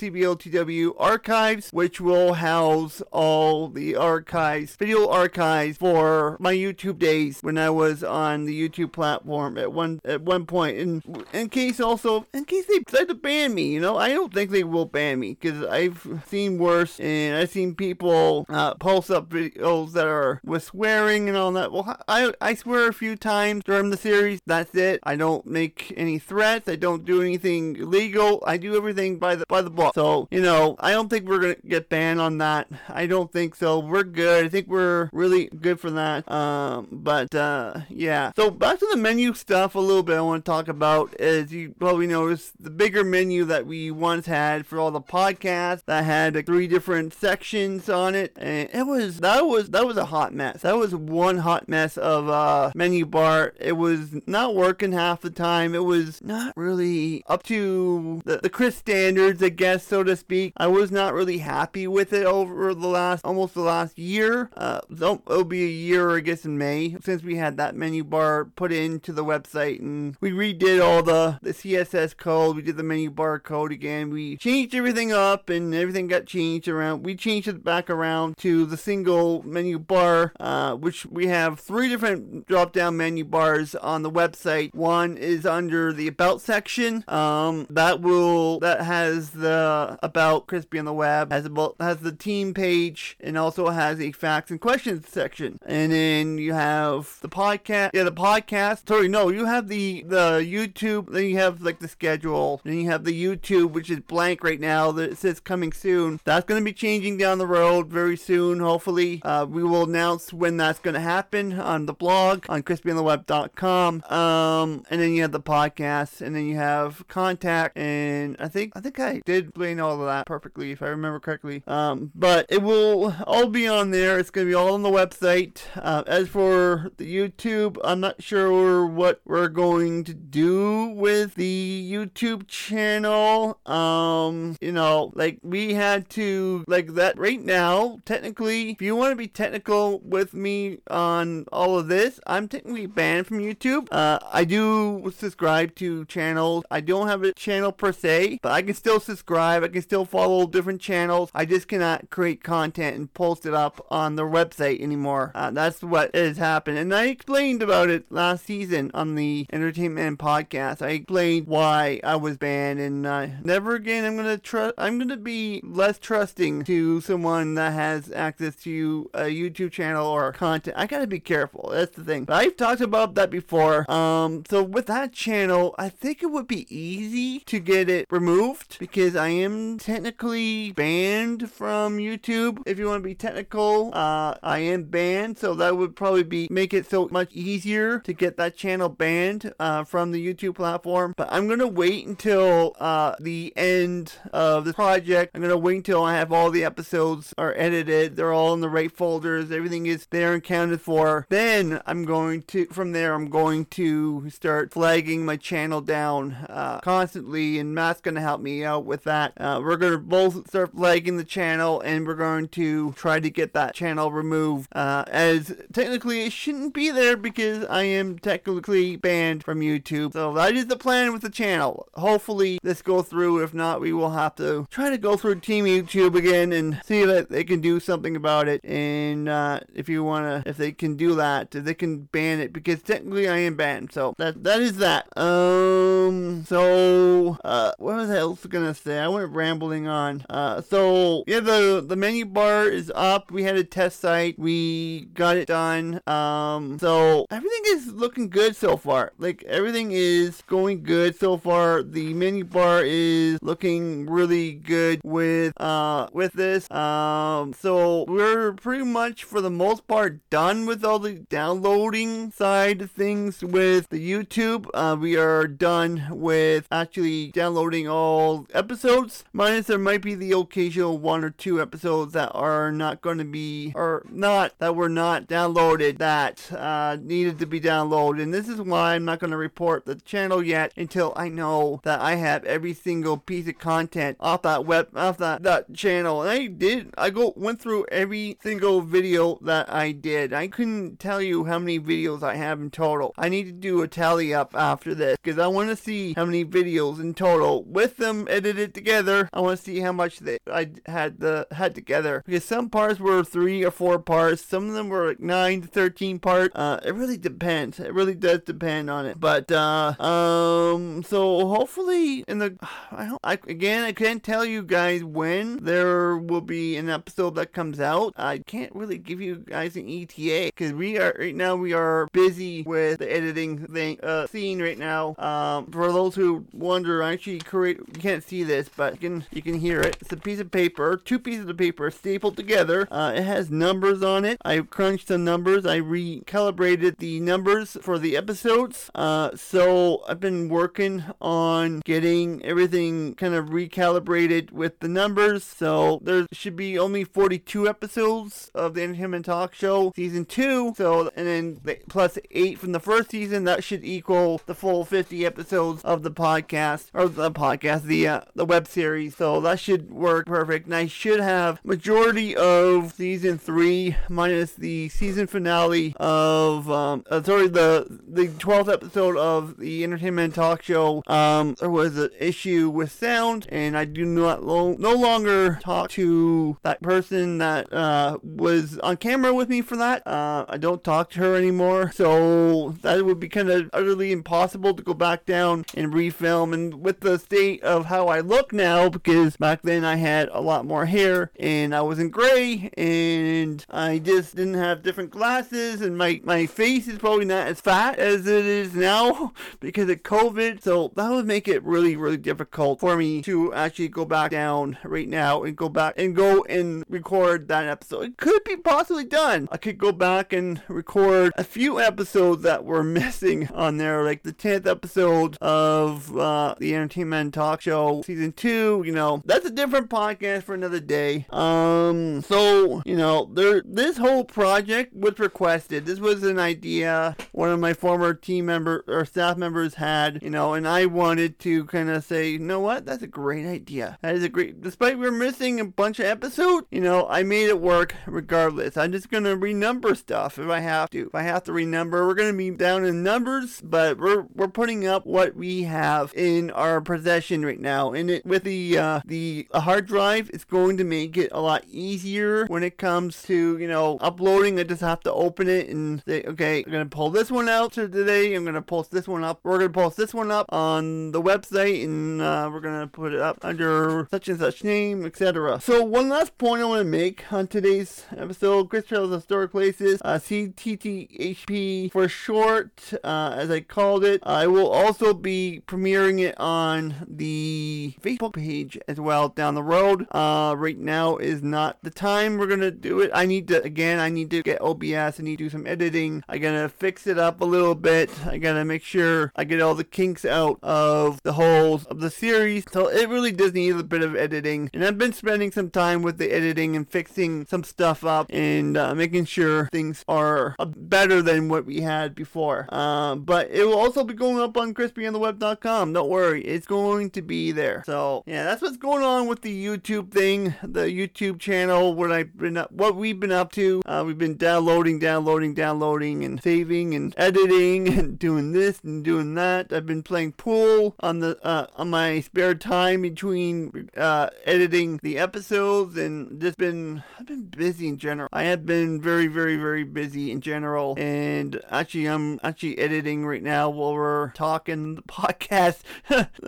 Archives, 0.99 1.71
which 1.71 2.01
will 2.01 2.35
house 2.35 3.03
all 3.13 3.69
the 3.69 3.97
archives, 3.97 4.77
video 4.77 5.09
archives 5.09 5.79
for 5.79 6.37
my 6.41 6.55
YouTube 6.55 6.99
days 6.99 7.39
when 7.43 7.59
I 7.59 7.71
was 7.71 8.03
on 8.03 8.45
the 8.45 8.69
YouTube 8.69 8.93
platform 8.93 9.59
at 9.59 9.73
one 9.73 10.01
at 10.05 10.23
one 10.23 10.47
point. 10.47 10.79
And 10.79 11.27
in 11.33 11.49
case 11.49 11.81
also 11.81 12.27
in 12.33 12.45
case 12.45 12.67
they 12.67 12.79
decide 12.81 13.09
to 13.09 13.15
ban 13.15 13.55
me, 13.55 13.75
you 13.75 13.81
know, 13.81 13.97
I 13.97 14.11
don't 14.11 14.33
think 14.33 14.51
they 14.51 14.65
will 14.65 14.87
ban 14.87 15.21
me 15.21 15.37
because 15.41 15.65
I've 15.67 16.23
seen 16.27 16.59
worse 16.59 16.99
and 16.99 17.37
I've 17.37 17.51
seen 17.51 17.75
people 17.75 18.47
uh, 18.49 18.75
post 18.75 19.11
up 19.11 19.29
videos 19.29 19.93
that 19.93 20.07
are 20.07 20.41
with 20.45 20.63
swearing 20.63 21.29
and 21.29 21.37
all 21.37 21.53
that. 21.53 21.73
Well, 21.73 21.99
I 22.09 22.33
I 22.41 22.55
swear 22.55 22.89
a 22.89 22.95
few 22.95 23.17
times 23.17 23.65
during 23.65 23.91
the 23.91 23.97
series. 23.97 24.41
That's 24.47 24.75
it. 24.75 25.01
I 25.03 25.17
don't 25.17 25.47
make 25.47 25.93
any 25.97 26.19
threats. 26.19 26.69
I 26.69 26.77
don't 26.77 27.05
do 27.05 27.21
anything 27.21 27.77
illegal. 27.77 28.43
I 28.47 28.57
do 28.57 28.77
everything 28.77 29.19
by 29.19 29.35
the 29.37 29.45
by 29.49 29.63
the 29.63 29.71
book. 29.71 29.95
So 29.95 30.29
you 30.31 30.41
know, 30.41 30.54
I 30.81 30.93
don't 30.93 31.09
think 31.09 31.27
we're 31.29 31.39
gonna 31.39 31.57
get 31.67 31.89
banned 31.89 32.21
on 32.21 32.39
that. 32.39 32.69
I 32.89 33.07
don't 33.07 33.33
think 33.33 33.55
so. 33.55 33.79
We're 33.79 34.05
good. 34.05 34.45
I 34.45 34.49
think 34.49 34.69
we're 34.69 35.09
really 35.13 35.47
good 35.47 35.81
for 35.81 35.91
that. 35.91 36.31
Um, 36.31 36.89
but 36.91 37.35
uh, 37.35 37.81
yeah. 37.89 38.33
So 38.37 38.51
back 38.51 38.79
to 38.79 38.89
the 38.91 38.97
menu 38.97 39.35
stuff 39.35 39.75
a 39.75 39.81
little 39.81 40.03
bit. 40.03 40.17
I 40.17 40.21
want 40.21 40.45
to 40.45 40.51
talk 40.51 40.69
about 40.69 41.15
as 41.15 41.53
you 41.53 41.75
probably 41.79 42.07
noticed 42.07 42.53
the 42.63 42.71
bigger 42.71 43.05
menu 43.05 43.45
that 43.47 43.67
we 43.67 43.91
once 43.91 44.27
had 44.27 44.67
for 44.67 44.79
all 44.79 44.91
the 44.91 45.01
podcasts 45.01 45.85
that 45.87 46.05
had 46.05 46.35
like, 46.35 46.47
three 46.47 46.67
different 46.67 47.15
sections 47.15 47.89
on 47.89 48.15
it, 48.15 48.33
and 48.37 48.69
it 48.73 48.87
was 48.87 49.21
that 49.21 49.47
was 49.47 49.71
that 49.71 49.87
was 49.87 49.97
a 49.97 50.07
hot 50.07 50.35
mess. 50.35 50.63
That 50.63 50.77
was 50.77 50.95
one 50.95 51.39
hot 51.39 51.69
mess 51.69 51.97
of 51.97 52.29
uh 52.29 52.73
menu 52.75 53.07
bar. 53.07 53.55
It 53.59 53.73
was 53.73 54.21
not 54.27 54.55
working 54.55 54.93
half 54.93 55.21
the 55.21 55.31
time 55.31 55.75
it 55.75 55.85
was 55.85 56.23
not 56.23 56.57
really 56.57 57.23
up 57.27 57.43
to 57.45 58.23
the, 58.25 58.39
the 58.39 58.51
Chris 58.51 58.77
standards, 58.77 59.43
I 59.43 59.49
guess, 59.49 59.87
so 59.87 60.03
to 60.03 60.17
speak. 60.17 60.44
I 60.57 60.67
was 60.67 60.91
not 60.91 61.15
really 61.15 61.39
happy 61.39 61.87
with 61.87 62.13
it 62.13 62.27
over 62.27 62.75
the 62.75 62.89
last, 62.89 63.25
almost 63.25 63.55
the 63.55 63.61
last 63.61 63.99
year. 63.99 64.51
Uh, 64.57 64.81
it'll 64.91 65.45
be 65.45 65.65
a 65.65 65.69
year, 65.69 66.17
I 66.17 66.21
guess, 66.21 66.45
in 66.45 66.59
May 66.59 66.97
since 67.03 67.23
we 67.23 67.37
had 67.37 67.57
that 67.57 67.75
menu 67.75 68.05
bar 68.05 68.45
put 68.45 68.73
into 68.73 69.13
the 69.13 69.25
website 69.25 69.81
and 69.81 70.17
we 70.21 70.31
redid 70.31 70.85
all 70.85 71.03
the, 71.03 71.39
the 71.43 71.53
CSS 71.53 72.17
code. 72.17 72.57
We 72.57 72.63
did 72.63 72.77
the 72.77 72.83
menu 72.83 73.11
bar 73.11 73.39
code 73.39 73.73
again. 73.73 74.11
We 74.11 74.37
changed 74.37 74.75
everything 74.75 75.13
up 75.13 75.49
and 75.49 75.75
everything 75.75 76.07
got 76.09 76.27
changed 76.27 76.69
around. 76.69 77.05
We 77.05 77.15
changed 77.15 77.49
it 77.49 77.65
back 77.65 77.91
around 77.91 78.37
to 78.39 78.67
the 78.67 78.77
single 78.77 79.43
menu 79.43 79.79
bar, 79.79 80.33
uh, 80.41 80.75
which 80.75 81.07
we 81.07 81.27
have 81.29 81.61
three 81.61 81.89
different 81.89 82.47
drop 82.47 82.73
down 82.73 82.97
menu 82.97 83.25
bars 83.25 83.75
on 83.75 84.03
the 84.03 84.11
website. 84.11 84.75
One 84.75 85.17
is 85.17 85.47
under 85.47 85.93
the 85.93 86.09
about 86.09 86.41
section. 86.41 87.05
Um, 87.09 87.67
that 87.71 88.01
will 88.01 88.61
that 88.61 88.83
has 88.83 89.31
the 89.31 89.99
about 90.35 90.49
Crispy 90.49 90.81
on 90.81 90.85
the 90.85 90.93
web 90.93 91.31
has 91.31 91.47
about 91.47 91.77
has 91.79 91.99
the 91.99 92.11
team 92.13 92.55
page 92.55 93.17
and 93.21 93.39
also 93.39 93.69
has 93.69 94.01
a 94.01 94.11
facts 94.11 94.51
and 94.51 94.61
questions 94.61 95.09
section. 95.09 95.59
And 95.65 95.93
then 95.93 96.39
you 96.39 96.53
have 96.53 97.19
the 97.21 97.29
podcast. 97.29 97.91
Yeah, 97.95 98.03
the 98.03 98.13
podcast. 98.13 98.89
Sorry, 98.89 99.07
no, 99.07 99.29
you 99.29 99.45
have 99.45 99.69
the 99.69 100.03
the 100.03 100.41
YouTube. 100.41 101.13
Then 101.13 101.27
you 101.27 101.37
have 101.37 101.63
like 101.63 101.79
the 101.79 101.89
schedule. 101.89 102.61
Then 102.65 102.79
you 102.79 102.91
have 102.91 103.05
the 103.05 103.25
YouTube, 103.25 103.71
which 103.71 103.91
is 103.91 104.01
blank 104.01 104.43
right 104.43 104.59
now. 104.59 104.91
That 104.91 105.17
says 105.19 105.39
coming 105.39 105.73
soon. 105.73 106.19
That's 106.25 106.45
going 106.45 106.61
to 106.61 106.65
be 106.65 106.73
changing 106.73 107.17
down 107.17 107.39
the 107.39 107.47
road 107.47 107.89
very 107.89 108.17
soon. 108.17 108.59
Hopefully, 108.59 109.23
uh, 109.23 109.47
we 109.49 109.63
will 109.63 109.85
announce 109.85 110.33
when 110.33 110.57
that's 110.57 110.81
going 110.81 110.95
to 110.95 111.01
happen 111.01 111.61
on 111.61 111.87
the 111.87 111.93
blog 111.93 112.45
on 112.49 112.65
crispyontheweb.com. 112.65 114.03
Um, 114.05 114.85
and 114.91 115.01
then 115.01 115.13
you 115.13 115.23
have 115.23 115.33
the 115.33 115.41
podcast, 115.41 116.21
and 116.21 116.35
then 116.35 116.47
you 116.47 116.57
have 116.57 117.07
contact, 117.07 117.77
and 117.77 118.37
I 118.41 118.49
think 118.49 118.73
I 118.75 118.81
think 118.81 118.99
I 118.99 119.21
did 119.25 119.49
explain 119.49 119.79
all 119.79 120.01
of 120.01 120.07
that 120.07 120.24
perfectly 120.27 120.73
if 120.73 120.83
I 120.83 120.89
remember 120.89 121.21
correctly. 121.21 121.63
Um, 121.67 122.11
but 122.15 122.47
it 122.49 122.63
will 122.63 123.15
all 123.27 123.49
be 123.49 123.69
on 123.69 123.91
there. 123.91 124.19
It's 124.19 124.31
going 124.31 124.47
to 124.47 124.51
be 124.51 124.55
all 124.55 124.75
on 124.75 124.83
the 124.83 124.91
website. 124.91 125.63
Uh, 125.77 126.03
as 126.07 126.29
for 126.29 126.91
the 126.97 127.15
YouTube, 127.15 127.79
I'm 127.85 128.01
not 128.01 128.23
sure 128.23 128.87
what 128.87 129.21
we're 129.25 129.49
going 129.49 130.05
to 130.05 130.15
do 130.15 130.89
with 130.89 131.35
the 131.35 131.91
YouTube 131.91 132.49
channel. 132.49 133.59
Um, 133.67 134.57
you 134.61 134.73
know, 134.73 135.13
like 135.15 135.39
we 135.43 135.75
had 135.75 136.09
to 136.11 136.65
like 136.67 136.95
that 136.95 137.19
right 137.19 137.41
now. 137.41 138.01
Technically, 138.05 138.71
if 138.71 138.83
you 138.83 138.97
want 138.97 139.13
to 139.13 139.17
be 139.17 139.29
technical 139.29 140.01
with 140.01 140.35
me 140.35 140.79
on 140.91 141.47
all 141.53 141.79
of 141.79 141.89
this, 141.89 142.21
I'm 142.27 142.49
technically 142.49 142.87
banned 142.87 143.27
from 143.27 143.39
YouTube. 143.39 143.89
Uh, 143.91 144.19
I 144.33 144.45
do 144.45 145.13
subscribe 145.17 145.75
to 145.77 146.05
channels. 146.07 146.65
I 146.71 146.81
don't 146.81 147.09
have 147.09 147.23
a 147.23 147.33
channel 147.33 147.73
per 147.73 147.93
se, 147.93 148.39
but 148.43 148.53
I 148.53 148.63
can 148.63 148.75
still 148.75 149.01
subscribe. 149.01 149.63
I 149.63 149.69
can 149.69 149.83
still 149.83 150.05
follow 150.15 150.47
different 150.47 150.81
channels. 150.81 151.29
I 151.35 151.45
just 151.45 151.67
cannot 151.67 152.09
create 152.09 152.45
content 152.45 152.97
and 152.97 153.13
post 153.15 153.45
it 153.47 153.53
up 153.53 153.85
on 153.91 154.15
the 154.15 154.23
website 154.23 154.81
anymore. 154.81 155.33
Uh, 155.35 155.51
that's 155.51 155.83
what 155.83 156.15
has 156.15 156.37
happened, 156.37 156.79
and 156.79 156.95
I 156.95 157.07
explained 157.07 157.65
about 157.65 157.91
it 157.91 158.13
last 158.13 158.47
season 158.47 158.93
on 158.95 159.17
the 159.17 159.47
Entertainment 159.53 160.21
podcast. 160.21 160.83
I 160.83 160.91
explained 160.91 161.49
why 161.49 161.99
I 162.05 162.15
was 162.15 162.37
banned, 162.37 162.79
and 162.79 163.05
uh, 163.05 163.27
never 163.43 163.75
again. 163.75 164.05
I'm 164.05 164.15
gonna 164.15 164.39
trust. 164.39 164.75
I'm 164.79 165.01
gonna 165.01 165.17
be 165.17 165.61
less 165.65 165.99
trusting 165.99 166.63
to 166.65 167.01
someone 167.01 167.55
that 167.55 167.73
has 167.73 168.13
access 168.13 168.55
to 168.63 169.11
a 169.15 169.23
YouTube 169.23 169.73
channel 169.73 170.07
or 170.07 170.31
content. 170.33 170.77
I 170.79 170.87
gotta 170.87 171.09
be 171.09 171.19
careful. 171.19 171.71
That's 171.73 171.97
the 171.97 172.05
thing. 172.05 172.23
But 172.23 172.37
I've 172.37 172.57
talked 172.57 172.81
about 172.81 173.17
that 173.17 173.31
before. 173.31 173.91
Um, 173.91 174.45
so 174.49 174.63
with 174.63 174.87
that 174.87 175.13
channel, 175.13 175.75
I 175.77 175.89
think 175.89 176.23
it 176.23 176.31
would 176.31 176.47
be 176.47 176.73
easy 176.73 177.41
to 177.41 177.59
get 177.59 177.89
it 177.89 178.07
removed 178.13 178.77
because 178.79 179.17
I 179.17 179.29
am 179.29 179.81
technically 180.05 180.71
banned 180.73 181.51
from 181.51 181.97
YouTube. 181.97 182.63
If 182.67 182.79
you 182.79 182.89
want 182.89 183.03
to 183.03 183.09
be 183.09 183.15
technical, 183.15 183.91
uh, 183.95 184.35
I 184.43 184.59
am 184.59 184.85
banned, 184.85 185.39
so 185.39 185.55
that 185.55 185.79
would 185.79 185.97
probably 185.97 186.23
be 186.23 186.47
make 186.51 186.75
it 186.75 186.85
so 186.91 187.09
much 187.11 187.33
easier 187.33 188.01
to 188.01 188.13
get 188.13 188.37
that 188.37 188.55
channel 188.55 188.91
banned 188.91 189.55
uh, 189.59 189.85
from 189.85 190.13
the 190.13 190.35
YouTube 190.35 190.57
platform. 190.57 191.15
But 191.17 191.29
I'm 191.31 191.49
gonna 191.49 191.67
wait 191.67 192.07
until 192.07 192.77
uh, 192.79 193.15
the 193.19 193.55
end 193.57 194.13
of 194.31 194.67
the 194.67 194.75
project. 194.75 195.35
I'm 195.35 195.41
gonna 195.41 195.57
wait 195.57 195.77
until 195.77 196.05
I 196.05 196.17
have 196.17 196.33
all 196.33 196.51
the 196.51 196.65
episodes 196.65 197.33
are 197.39 197.55
edited. 197.57 198.17
They're 198.17 198.35
all 198.35 198.53
in 198.53 198.61
the 198.61 198.69
right 198.69 198.93
folders. 198.93 199.51
Everything 199.51 199.87
is 199.87 200.07
there 200.11 200.35
and 200.35 200.45
counted 200.45 200.83
for. 200.83 201.27
Then 201.31 201.81
I'm 201.87 202.05
going 202.05 202.43
to 202.43 202.67
from 202.67 202.93
there. 202.93 203.15
I'm 203.15 203.31
going 203.31 203.65
to 203.67 204.29
start 204.29 204.71
flagging 204.71 205.25
my 205.25 205.39
channel 205.39 205.81
down 205.81 206.33
uh, 206.51 206.81
constantly, 206.81 207.59
and 207.59 207.75
Matt's 207.75 208.03
gonna 208.03 208.21
help 208.21 208.43
me 208.43 208.67
out 208.67 208.85
with 208.85 209.05
that. 209.05 209.33
Uh, 209.39 209.63
we're 209.65 209.79
both 209.99 210.49
start 210.49 210.73
flagging 210.73 211.17
the 211.17 211.25
channel, 211.25 211.81
and 211.81 212.07
we're 212.07 212.15
going 212.15 212.49
to 212.49 212.93
try 212.93 213.21
to 213.21 213.31
get 213.31 213.53
that 213.55 213.75
channel 213.75 214.11
removed. 214.11 214.69
Uh, 214.75 215.05
as 215.09 215.55
technically 215.73 216.25
it 216.25 216.33
shouldn't 216.33 216.75
be 216.75 216.91
there 216.91 217.17
because 217.17 217.65
I 217.67 217.85
am 217.85 218.19
technically 218.19 218.97
banned 218.97 219.45
from 219.45 219.61
YouTube. 219.61 220.13
So 220.13 220.33
that 220.35 220.55
is 220.55 220.67
the 220.67 220.77
plan 220.77 221.13
with 221.13 221.23
the 221.23 221.31
channel. 221.31 221.89
Hopefully 221.95 222.59
this 222.63 222.83
goes 222.83 223.09
through. 223.09 223.43
If 223.43 223.55
not, 223.55 223.81
we 223.81 223.93
will 223.93 224.11
have 224.11 224.35
to 224.37 224.67
try 224.71 224.91
to 224.91 224.99
go 224.99 225.17
through 225.17 225.41
Team 225.41 225.65
YouTube 225.65 226.15
again 226.15 226.53
and 226.53 226.81
see 226.85 227.01
if 227.03 227.29
they 227.29 227.45
can 227.45 227.61
do 227.61 227.81
something 227.81 228.17
about 228.17 228.49
it. 228.49 228.65
And 228.65 229.29
uh, 229.29 229.61
if 229.75 229.89
you 229.89 230.03
wanna, 230.03 230.43
if 230.47 230.57
they 230.57 230.73
can 230.73 230.97
do 230.97 231.15
that, 231.17 231.51
they 231.51 231.75
can 231.75 232.09
ban 232.13 232.41
it 232.41 232.53
because 232.53 232.83
technically 232.83 233.29
I 233.29 233.39
am 233.39 233.57
banned. 233.57 233.93
So 233.93 234.15
that 234.19 234.43
that 234.45 234.61
is 234.61 234.79
that. 234.79 235.07
Um. 235.17 236.45
So 236.47 237.39
uh, 237.45 237.73
what 237.79 237.97
was 237.97 238.11
I 238.11 238.19
else 238.19 238.47
gonna 238.47 238.75
say? 238.75 238.99
I 238.99 239.09
went 239.09 239.33
rambling 239.33 239.74
on. 239.83 240.25
Uh. 240.31 240.61
So 240.61 241.25
yeah, 241.27 241.41
the 241.41 241.85
the 241.87 241.97
menu 241.97 242.25
bar 242.25 242.65
is 242.69 242.91
up. 242.95 243.31
We 243.31 243.43
had 243.43 243.57
a 243.57 243.65
test 243.65 244.01
site. 244.01 244.39
We 244.39 245.07
got 245.15 245.37
it 245.37 245.49
done. 245.49 246.01
Um. 246.07 246.79
So 246.79 247.27
everything 247.31 247.63
is 247.67 247.93
looking 247.93 248.29
good 248.29 248.57
so 248.57 248.77
far. 248.77 249.13
Like 249.19 249.43
everything 249.45 249.91
is 249.93 250.43
going 250.47 250.83
good 250.83 251.19
so 251.19 251.37
far. 251.37 251.83
The 251.83 252.15
menu 252.15 252.45
bar 252.45 252.83
is 252.85 253.39
looking 253.43 254.09
really 254.09 254.53
good 254.53 255.01
with 255.05 255.53
uh 255.61 256.09
with 256.13 256.33
this. 256.35 256.71
Um. 256.71 257.53
So 257.53 258.05
we're 258.09 258.53
pretty 258.53 258.85
much 258.85 259.25
for 259.25 259.41
the 259.41 259.51
most 259.51 259.87
part 259.87 260.21
done 260.31 260.67
with 260.67 260.85
all 260.85 260.99
the 260.99 261.15
downloading 261.15 262.31
side 262.31 262.83
of 262.83 262.91
things 262.91 263.43
with 263.43 263.89
the 263.89 264.11
YouTube. 264.11 264.67
Uh, 264.75 264.97
we 264.99 265.17
are 265.17 265.47
done 265.47 266.07
with 266.11 266.67
actually 266.71 267.29
downloading 267.29 267.89
all 267.89 268.47
episodes. 268.53 269.25
Minus 269.33 269.64
there 269.67 269.79
might 269.79 270.03
be 270.03 270.15
the 270.15 270.33
occasional 270.33 270.99
one 270.99 271.25
or 271.25 271.31
two 271.31 271.61
episodes 271.61 272.13
that 272.13 272.31
are 272.31 272.73
not 272.73 273.01
going 273.01 273.19
to 273.19 273.25
be 273.25 273.73
or 273.75 274.05
not 274.11 274.59
that 274.59 274.77
were 274.77 274.89
not 274.89 275.27
downloaded 275.27 275.99
that 275.99 276.53
uh, 276.53 276.97
needed 277.01 277.39
to 277.39 277.47
be 277.47 277.61
downloaded. 277.61 278.23
And 278.23 278.35
this 278.35 278.49
is 278.49 278.61
why 278.61 278.95
I'm 278.95 279.05
not 279.05 279.21
going 279.21 279.31
to 279.31 279.37
report 279.37 279.85
the 279.85 279.97
channel 279.97 280.43
yet 280.43 280.73
until 280.77 281.13
I 281.17 281.29
know 281.29 281.81
that 281.85 282.01
I 282.01 282.17
have 282.17 282.45
every 282.45 282.75
single 282.75 283.17
piece 283.17 283.49
of 283.49 283.59
content 283.59 284.17
off 284.21 284.43
that 284.43 284.65
web 284.65 284.89
off 284.95 285.19
that 285.19 285.43
that 285.43 285.75
channel. 285.75 286.23
And 286.23 286.31
I 286.31 286.47
did. 286.47 286.93
I 286.97 287.11
go 287.11 287.33
went 287.37 287.61
through 287.61 287.87
every 287.91 288.39
single 288.43 288.81
video 288.81 289.39
that 289.43 289.73
I 289.73 289.93
did. 289.93 290.33
I 290.33 290.49
couldn't 290.49 290.99
tell 290.99 291.21
you 291.21 291.45
how 291.45 291.59
many 291.59 291.79
videos 291.79 292.23
I 292.23 292.37
have 292.37 292.61
in 292.61 292.71
total. 292.71 293.15
I 293.17 293.29
need 293.29 293.45
to 293.45 293.53
do 293.53 293.83
a 293.83 293.89
tally 293.89 294.35
up 294.35 294.55
after 294.55 294.95
this 294.95 295.17
because 295.23 295.39
I 295.39 295.47
want 295.47 295.71
to 295.71 295.77
see 295.77 296.15
how 296.15 296.25
many 296.25 296.45
videos 296.45 297.01
in 297.01 297.15
total 297.15 297.63
with 297.65 297.97
them 297.97 298.27
edited 298.31 298.75
together. 298.75 299.29
I 299.33 299.41
want 299.41 299.54
to 299.57 299.63
see 299.63 299.81
how 299.81 299.93
much 299.93 300.21
they 300.21 300.39
I 300.51 300.71
had 300.87 301.21
the 301.21 301.47
had 301.53 301.75
together 301.75 302.23
because 302.25 302.45
some 302.45 302.69
parts 302.71 303.01
were 303.01 303.25
three 303.25 303.65
or 303.65 303.71
four 303.71 303.99
parts. 303.99 304.45
Some 304.45 304.69
of 304.69 304.75
them 304.75 304.89
were 304.89 305.09
like 305.09 305.21
nine 305.21 305.63
to 305.63 305.69
thirteen 305.69 306.19
parts. 306.19 306.55
Uh, 306.55 306.81
it 306.85 306.95
really 306.95 307.17
depends. 307.17 307.81
It 307.81 307.93
really 307.93 308.15
does 308.15 308.41
depend 308.41 308.91
on 308.91 309.07
it. 309.07 309.19
But 309.21 309.51
uh, 309.51 309.95
um, 310.01 311.03
so 311.03 311.47
hopefully 311.49 312.25
in 312.29 312.39
the 312.39 312.57
I, 312.91 313.17
I 313.23 313.33
again 313.49 313.85
I 313.85 313.93
can't 313.93 314.23
tell 314.23 314.45
you 314.45 314.63
guys 314.63 315.05
when 315.05 315.65
there 315.65 316.17
will 316.17 316.41
be 316.41 316.77
an 316.77 316.89
episode 316.89 317.35
that 317.37 317.53
comes 317.53 317.81
out. 317.81 318.15
I 318.17 318.39
can't 318.39 318.75
really 318.75 318.99
give 318.99 319.21
you 319.21 319.37
guys 319.37 319.77
an 319.77 319.89
ETA 319.89 320.53
because 320.55 320.73
we 320.73 320.99
are 320.99 321.15
right 321.19 321.35
now 321.35 321.57
we 321.57 321.73
are 321.73 322.09
busy 322.13 322.63
with 322.63 322.99
the 322.99 323.13
editing 323.13 323.67
thing 323.67 323.99
uh 324.03 324.27
scene 324.27 324.61
right 324.61 324.79
now. 324.79 325.15
Um, 325.19 325.67
for 325.71 325.93
those 325.93 326.15
who 326.15 326.47
wonder, 326.53 327.03
I 327.03 327.13
actually 327.13 327.41
create 327.41 327.79
you 327.79 328.01
can't 328.01 328.23
see 328.23 328.43
this, 328.43 328.69
but 328.69 328.95
you 328.95 328.99
can 328.99 329.25
you 329.31 329.43
can 329.45 329.61
hear 329.61 329.81
it. 329.81 329.97
It's 330.01 330.13
a 330.13 330.17
piece 330.17 330.41
of 330.41 330.51
paper, 330.51 330.97
two 330.97 331.19
pieces 331.19 331.49
of 331.49 331.57
paper 331.57 331.91
stapled 331.91 332.37
together. 332.37 332.89
Uh, 332.91 333.13
it 333.15 333.23
has 333.23 333.51
numbers 333.51 334.03
on 334.03 334.25
it. 334.25 334.39
I 334.45 334.61
crunched 334.61 335.09
the 335.09 335.19
numbers. 335.19 335.67
I 335.67 335.81
recalibrated 335.81 336.99
the 336.99 337.21
numbers 337.21 337.77
for 337.83 337.99
the 337.99 338.17
episodes. 338.17 338.91
Uh, 338.95 339.37
so 339.37 340.03
I've 340.09 340.21
been 340.21 340.49
working 340.49 341.05
on 341.21 341.81
getting 341.81 342.45
everything 342.45 343.15
kind 343.15 343.35
of 343.35 343.47
recalibrated 343.47 344.53
with 344.53 344.81
the 344.81 344.89
numbers. 344.89 345.45
So 345.45 346.01
there 346.03 346.27
should 346.33 346.57
be 346.57 346.79
only 346.79 347.05
42 347.05 347.69
episodes 347.69 348.51
of 348.55 348.75
the 348.75 348.83
Entertainment 348.83 349.27
Talk 349.27 349.55
Show 349.55 349.93
season 349.95 350.25
two. 350.25 350.75
So 350.77 351.11
and 351.17 351.27
then 351.27 351.61
the, 351.63 351.79
plus 351.89 352.19
eight 352.31 352.59
from 352.59 352.73
the 352.73 352.81
first 352.81 353.11
season, 353.11 353.45
that 353.45 353.63
should 353.63 353.85
equal 353.85 354.15
equal 354.15 354.41
the 354.47 354.55
full 354.55 354.85
50 354.85 355.25
episodes 355.27 355.83
of 355.83 356.03
the 356.03 356.11
podcast 356.11 356.89
or 356.95 357.09
the 357.09 357.31
podcast, 357.31 357.85
the 357.85 358.07
uh, 358.07 358.21
the 358.35 358.45
web 358.45 358.67
series. 358.67 359.17
So 359.17 359.34
that 359.43 359.61
should 359.61 359.91
work 359.91 360.27
perfect. 360.27 360.67
And 360.67 360.75
I 360.75 360.87
should 360.87 361.21
have 361.21 361.65
majority 361.65 362.37
of 362.37 362.93
season 362.95 363.39
three 363.39 363.97
minus 364.09 364.53
the 364.53 364.89
season 364.89 365.27
finale 365.27 365.95
of 365.99 366.71
um, 366.71 367.05
uh, 367.11 367.23
sorry 367.23 367.49
the 367.49 367.87
the 368.07 368.29
12th 368.29 368.73
episode 368.73 369.17
of 369.17 369.59
the 369.59 369.85
entertainment 369.85 370.35
talk 370.35 370.63
show. 370.63 371.03
Um, 371.07 371.57
there 371.61 371.71
was 371.71 371.97
an 371.97 372.11
issue 372.19 372.71
with 372.71 372.93
sound, 372.93 373.47
and 373.51 373.77
I 373.77 373.85
do 373.85 374.05
not 374.05 374.45
lo- 374.45 374.77
no 374.79 374.93
longer 374.93 375.59
talk 375.63 375.91
to 375.91 376.59
that 376.63 376.83
person 376.83 377.39
that 377.39 377.73
uh, 377.73 378.19
was 378.23 378.79
on 378.79 378.97
camera 378.97 379.35
with 379.35 379.49
me 379.49 379.61
for 379.61 379.77
that. 379.77 380.07
Uh, 380.07 380.45
I 380.49 380.57
don't 380.57 380.85
talk 380.85 381.11
to 381.11 381.21
her 381.21 381.37
anymore, 381.37 381.91
so 381.93 382.71
that 382.83 383.05
would 383.05 383.21
be 383.21 383.29
kind 383.29 383.51
of 383.51 383.71
utterly 383.73 384.13
impossible 384.13 384.75
to 384.75 384.83
go 384.83 384.95
back 384.95 385.27
down 385.27 385.65
and 385.75 385.93
refilm. 385.93 386.53
And 386.53 386.83
with 386.83 387.01
the 387.01 387.19
state 387.19 387.63
of 387.63 387.87
how 387.87 388.09
I 388.09 388.21
look 388.21 388.53
now, 388.53 388.89
because 388.89 389.24
back 389.31 389.63
then 389.63 389.85
I 389.85 389.97
had 389.97 390.29
a 390.33 390.41
lot 390.41 390.65
more 390.65 390.87
hair 390.87 391.31
and 391.39 391.75
I 391.75 391.81
was 391.83 391.99
in 391.99 392.11
gray, 392.11 392.71
and 392.77 393.65
I 393.71 393.99
just 393.99 394.37
didn't 394.37 394.55
have 394.55 394.83
different 394.83 395.11
glasses, 395.11 395.81
and 395.81 395.97
my 395.97 396.21
my 396.25 396.47
face 396.47 396.87
is 396.89 396.99
probably 396.99 397.25
not 397.25 397.47
as 397.47 397.61
fat 397.61 397.99
as 397.99 398.27
it 398.27 398.47
is 398.47 398.75
now 398.75 399.33
because 399.61 399.89
of 399.89 400.03
COVID. 400.03 400.63
So 400.63 400.93
that 400.97 401.11
would 401.11 401.27
make 401.27 401.49
it 401.49 401.63
really 401.65 401.97
really 401.97 402.17
difficult 402.17 402.81
for 402.81 402.97
me 402.97 403.23
to 403.23 403.53
actually 403.55 403.89
go 403.89 404.05
back 404.05 404.31
down 404.31 404.79
right 404.85 405.09
now 405.09 405.43
and 405.43 405.57
go 405.57 405.69
back 405.69 405.95
and 405.97 406.15
go 406.15 406.45
and 406.45 406.85
record 406.89 407.49
that 407.49 407.67
episode. 407.67 408.03
It 408.05 408.17
could 408.17 408.45
be 408.45 408.57
possibly 408.57 409.05
done. 409.05 409.49
I 409.51 409.57
could 409.57 409.79
go 409.79 409.93
back 409.93 410.33
and 410.33 410.63
record 410.69 411.33
a 411.37 411.45
few 411.45 411.81
episodes 411.81 412.43
that 412.43 412.65
were 412.65 412.85
missing 412.85 413.49
on 413.49 413.77
there, 413.77 414.05
like 414.05 414.23
the 414.23 414.33
10th 414.33 414.67
episode 414.67 415.37
of 415.41 416.17
uh, 416.17 416.55
the 416.59 416.75
Entertainment 416.75 417.35
Talk 417.35 417.61
Show 417.61 418.03
season 418.05 418.33
2. 418.33 418.83
You 418.85 418.93
know, 418.93 419.14
that's 419.25 419.47
a 419.47 419.51
different 419.51 419.91
podcast 419.91 420.45
for 420.45 420.55
another 420.55 420.81
day. 420.81 421.27
Um, 421.31 422.23
so, 422.23 422.83
you 422.85 422.97
know, 422.97 423.31
there 423.33 423.63
this 423.65 423.97
whole 423.97 424.25
project 424.25 424.95
was 424.95 425.19
requested. 425.19 425.87
This 425.87 426.01
was 426.01 426.23
an 426.23 426.39
idea 426.39 427.17
one 427.33 427.51
of 427.51 427.61
my 427.61 427.73
former 427.73 428.15
team 428.15 428.47
member 428.47 428.85
or 428.87 429.05
staff 429.05 429.37
members 429.37 429.75
had, 429.75 430.23
you 430.23 430.31
know, 430.31 430.55
and 430.55 430.67
I 430.67 430.87
wanted 430.87 431.39
to 431.41 431.65
kind 431.67 431.91
of 431.91 432.05
say, 432.05 432.31
you 432.31 432.39
know 432.39 432.61
what, 432.61 432.87
that's 432.87 433.03
a 433.03 433.09
great 433.09 433.47
idea. 433.47 433.99
That 434.03 434.15
is 434.15 434.23
a 434.23 434.29
great, 434.29 434.61
despite 434.61 434.99
we're 434.99 435.11
missing 435.11 435.61
a 435.61 435.65
bunch 435.65 435.99
of 435.99 436.07
episodes, 436.07 436.67
you 436.71 436.81
know, 436.81 437.07
I 437.09 437.23
made 437.23 437.49
it 437.49 437.61
work 437.61 437.95
regardless. 438.07 438.77
I'm 438.77 438.93
just 438.93 439.11
gonna 439.11 439.37
renumber 439.37 439.97
stuff 439.97 440.39
if 440.39 440.49
I 440.49 440.61
have 440.61 440.91
to. 440.91 441.07
If 441.07 441.15
I 441.15 441.23
have 441.23 441.45
to 441.45 441.53
renumber, 441.53 442.07
we're 442.07 442.15
gonna 442.15 442.33
be 442.33 442.51
down 442.51 442.85
in 442.85 443.03
numbers, 443.03 443.61
but 443.63 443.99
we're 443.99 444.23
we're 444.35 444.49
putting 444.49 444.87
up 444.87 445.07
what 445.07 445.35
we 445.35 445.65
have 445.65 446.13
in 446.15 446.51
our 446.51 446.81
possession 446.81 447.45
right 447.45 447.61
now. 447.61 447.93
And 447.93 448.11
it 448.11 448.27
with 448.27 448.45
the 448.45 448.79
uh, 448.79 448.94
the 449.05 449.47
hard 449.55 449.87
drive, 449.87 450.31
is 450.31 450.45
going 450.45 450.77
to 450.77 450.85
make 450.85 451.17
it 451.17 451.31
a 451.33 451.41
lot 451.41 451.65
easier 451.71 452.47
when 452.47 452.63
it 452.63 452.79
comes 452.79 453.23
to 453.25 453.59
you 453.59 453.69
know 453.69 453.99
uploading. 454.01 454.59
I 454.59 454.65
just 454.65 454.81
have 454.81 455.01
to 455.01 455.13
open 455.13 455.49
it 455.49 455.69
and 455.69 456.03
say, 456.07 456.23
okay, 456.23 456.63
I'm 456.65 456.73
gonna 456.73 456.87
pull 456.87 457.11
this 457.11 457.31
one 457.31 457.49
out 457.49 457.73
today. 457.73 458.35
I'm 458.35 458.45
gonna 458.45 458.63
post 458.63 458.91
this 458.91 459.09
one 459.09 459.25
up. 459.25 459.41
We're 459.43 459.59
gonna 459.59 459.71
post 459.71 459.97
this 459.97 460.15
one 460.15 460.31
up 460.31 460.47
on 460.51 461.13
the 461.13 461.23
website, 461.23 461.85
and 461.85 462.21
uh, 462.21 462.51
we're 462.53 462.61
gonna 462.61 462.87
put 462.87 463.13
it 463.13 463.21
up 463.21 463.39
under 463.43 464.07
such 464.11 464.29
and 464.29 464.39
such 464.39 464.65
name, 464.65 465.05
etc. 465.05 465.61
So 465.61 465.83
one 465.83 466.09
last 466.09 466.37
point 466.39 466.63
I 466.63 466.67
want 466.67 466.81
to 466.81 466.85
make 466.85 467.33
on 467.33 467.47
today's 467.47 468.05
episode: 468.17 468.71
Chris 468.71 468.87
Trails 468.87 469.13
Historic 469.13 469.53
Places, 469.53 470.01
uh, 470.05 470.15
CTTHP 470.15 471.93
for 471.93 472.09
short, 472.09 472.93
uh, 473.03 473.35
as 473.37 473.51
I 473.51 473.61
called 473.61 474.05
it. 474.05 474.21
I 474.25 474.47
will 474.47 474.69
also 474.69 475.15
be 475.15 475.63
premiering 475.67 476.21
it 476.21 476.39
on 476.39 476.95
the 477.07 477.95
Facebook 478.01 478.35
page 478.35 478.79
as 478.89 479.01
well 479.01 479.29
down 479.29 479.55
the 479.55 479.63
road. 479.63 480.07
Uh, 480.11 480.55
right 480.57 480.79
now 480.79 481.17
is 481.17 481.43
not 481.43 481.79
the 481.83 481.91
time 481.91 482.39
we're 482.39 482.47
gonna 482.47 482.71
do 482.71 483.01
it. 483.01 483.11
I 483.15 483.27
need 483.27 483.49
to 483.49 483.63
again. 483.63 483.99
I 483.99 484.09
need 484.09 484.31
to 484.31 484.43
get 484.43 484.61
OBS. 484.61 485.21
I 485.21 485.23
need 485.23 485.39
to 485.39 485.45
do 485.45 485.51
some 485.51 485.67
editing. 485.67 486.23
I 486.29 486.39
gotta 486.39 486.69
fix 486.69 487.07
it 487.07 487.19
up 487.19 487.41
a 487.41 487.45
little 487.45 487.75
bit. 487.75 488.11
I 488.27 488.39
gotta 488.39 488.65
make 488.65 488.83
sure 488.83 489.33
I 489.37 489.45
get 489.45 489.61
all 489.61 489.75
the 489.75 489.85
kinks 489.85 490.25
out 490.25 490.59
of 490.63 491.21
the 491.23 491.35
holes 491.35 491.85
of 491.87 492.01
the 492.01 492.11
series. 492.11 492.65
So 492.73 492.89
it 492.89 493.09
really 493.09 493.33
does 493.33 493.53
need 493.53 493.77
a 493.77 493.83
bit 493.83 494.03
of 494.03 494.17
editing, 494.17 494.71
and 494.73 494.85
I've 494.85 494.99
been 494.99 495.13
spending 495.13 495.51
some 495.51 495.71
time 495.71 496.03
with 496.03 496.19
the 496.19 496.31
editing 496.33 496.77
and 496.77 496.89
fixing 496.89 497.47
some 497.47 497.65
stuff 497.65 498.05
up 498.05 498.27
and 498.31 498.77
uh, 498.77 498.95
making 498.95 499.27
sure 499.27 499.69
things 499.73 500.05
are 500.09 500.55
uh, 500.59 500.65
better 500.65 501.23
than 501.23 501.49
what 501.49 501.67
we 501.67 501.81
had 501.81 502.15
before. 502.15 502.73
Um, 502.75 503.25
but 503.25 503.51
it 503.51 503.65
will 503.65 503.79
also 503.79 504.05
be 504.05 504.15
going 504.15 504.41
up 504.41 504.57
on 504.57 504.75
crispyontheweb.com. 504.75 505.93
Don't 505.93 506.09
worry, 506.09 506.43
it's 506.43 506.67
going 506.67 507.11
to 507.11 507.23
be 507.23 507.53
there. 507.53 507.83
So 507.87 508.23
yeah, 508.27 508.45
that's 508.45 508.63
what's 508.75 508.83
going 508.83 509.05
on 509.05 509.29
with 509.29 509.43
the 509.43 509.65
YouTube 509.65 510.11
thing, 510.11 510.53
the 510.61 510.87
YouTube 510.87 511.39
channel. 511.39 511.95
What 511.95 512.11
I've 512.11 512.37
been 512.37 512.57
up, 512.57 512.73
what 512.73 512.97
we've 512.97 513.21
been 513.21 513.31
up 513.31 513.53
to. 513.53 513.81
Uh, 513.87 514.03
we've 514.05 514.19
been 514.19 514.37
downloading, 514.37 514.99
downloading, 514.99 515.55
downloading, 515.55 516.25
and 516.25 516.43
saving 516.43 516.93
and 516.93 517.15
editing 517.17 517.87
and 517.99 518.19
doing 518.19 518.51
this 518.51 518.81
and 518.83 519.05
doing 519.05 519.37
that. 519.37 519.73
I've 519.73 519.87
been 519.87 520.03
playing 520.03 520.33
pool 520.33 520.97
on 520.99 521.21
the 521.21 521.39
uh, 521.47 521.69
on 521.77 521.91
my 521.91 522.19
spare 522.19 522.57
time 522.57 523.03
between 523.03 523.91
uh, 523.97 524.31
editing 524.45 524.99
the 525.05 525.19
episodes 525.19 525.97
and 525.97 526.41
just 526.41 526.59
been 526.59 527.05
I've 527.17 527.27
been 527.27 527.45
busy 527.45 527.87
in 527.87 527.97
general. 527.99 528.29
I 528.33 528.43
have 528.45 528.67
been 528.67 529.01
very, 529.01 529.29
very, 529.29 529.57
very 529.57 529.85
busy 529.85 530.33
in 530.33 530.41
general, 530.41 530.97
and 530.99 531.61
actually, 531.71 532.07
I'm 532.07 532.41
actually 532.43 532.79
editing 532.79 533.25
right 533.25 533.43
now 533.43 533.71
while 533.71 533.95
we're 533.95 534.33
talking 534.33 534.97
the 534.97 535.03
podcast. 535.09 535.83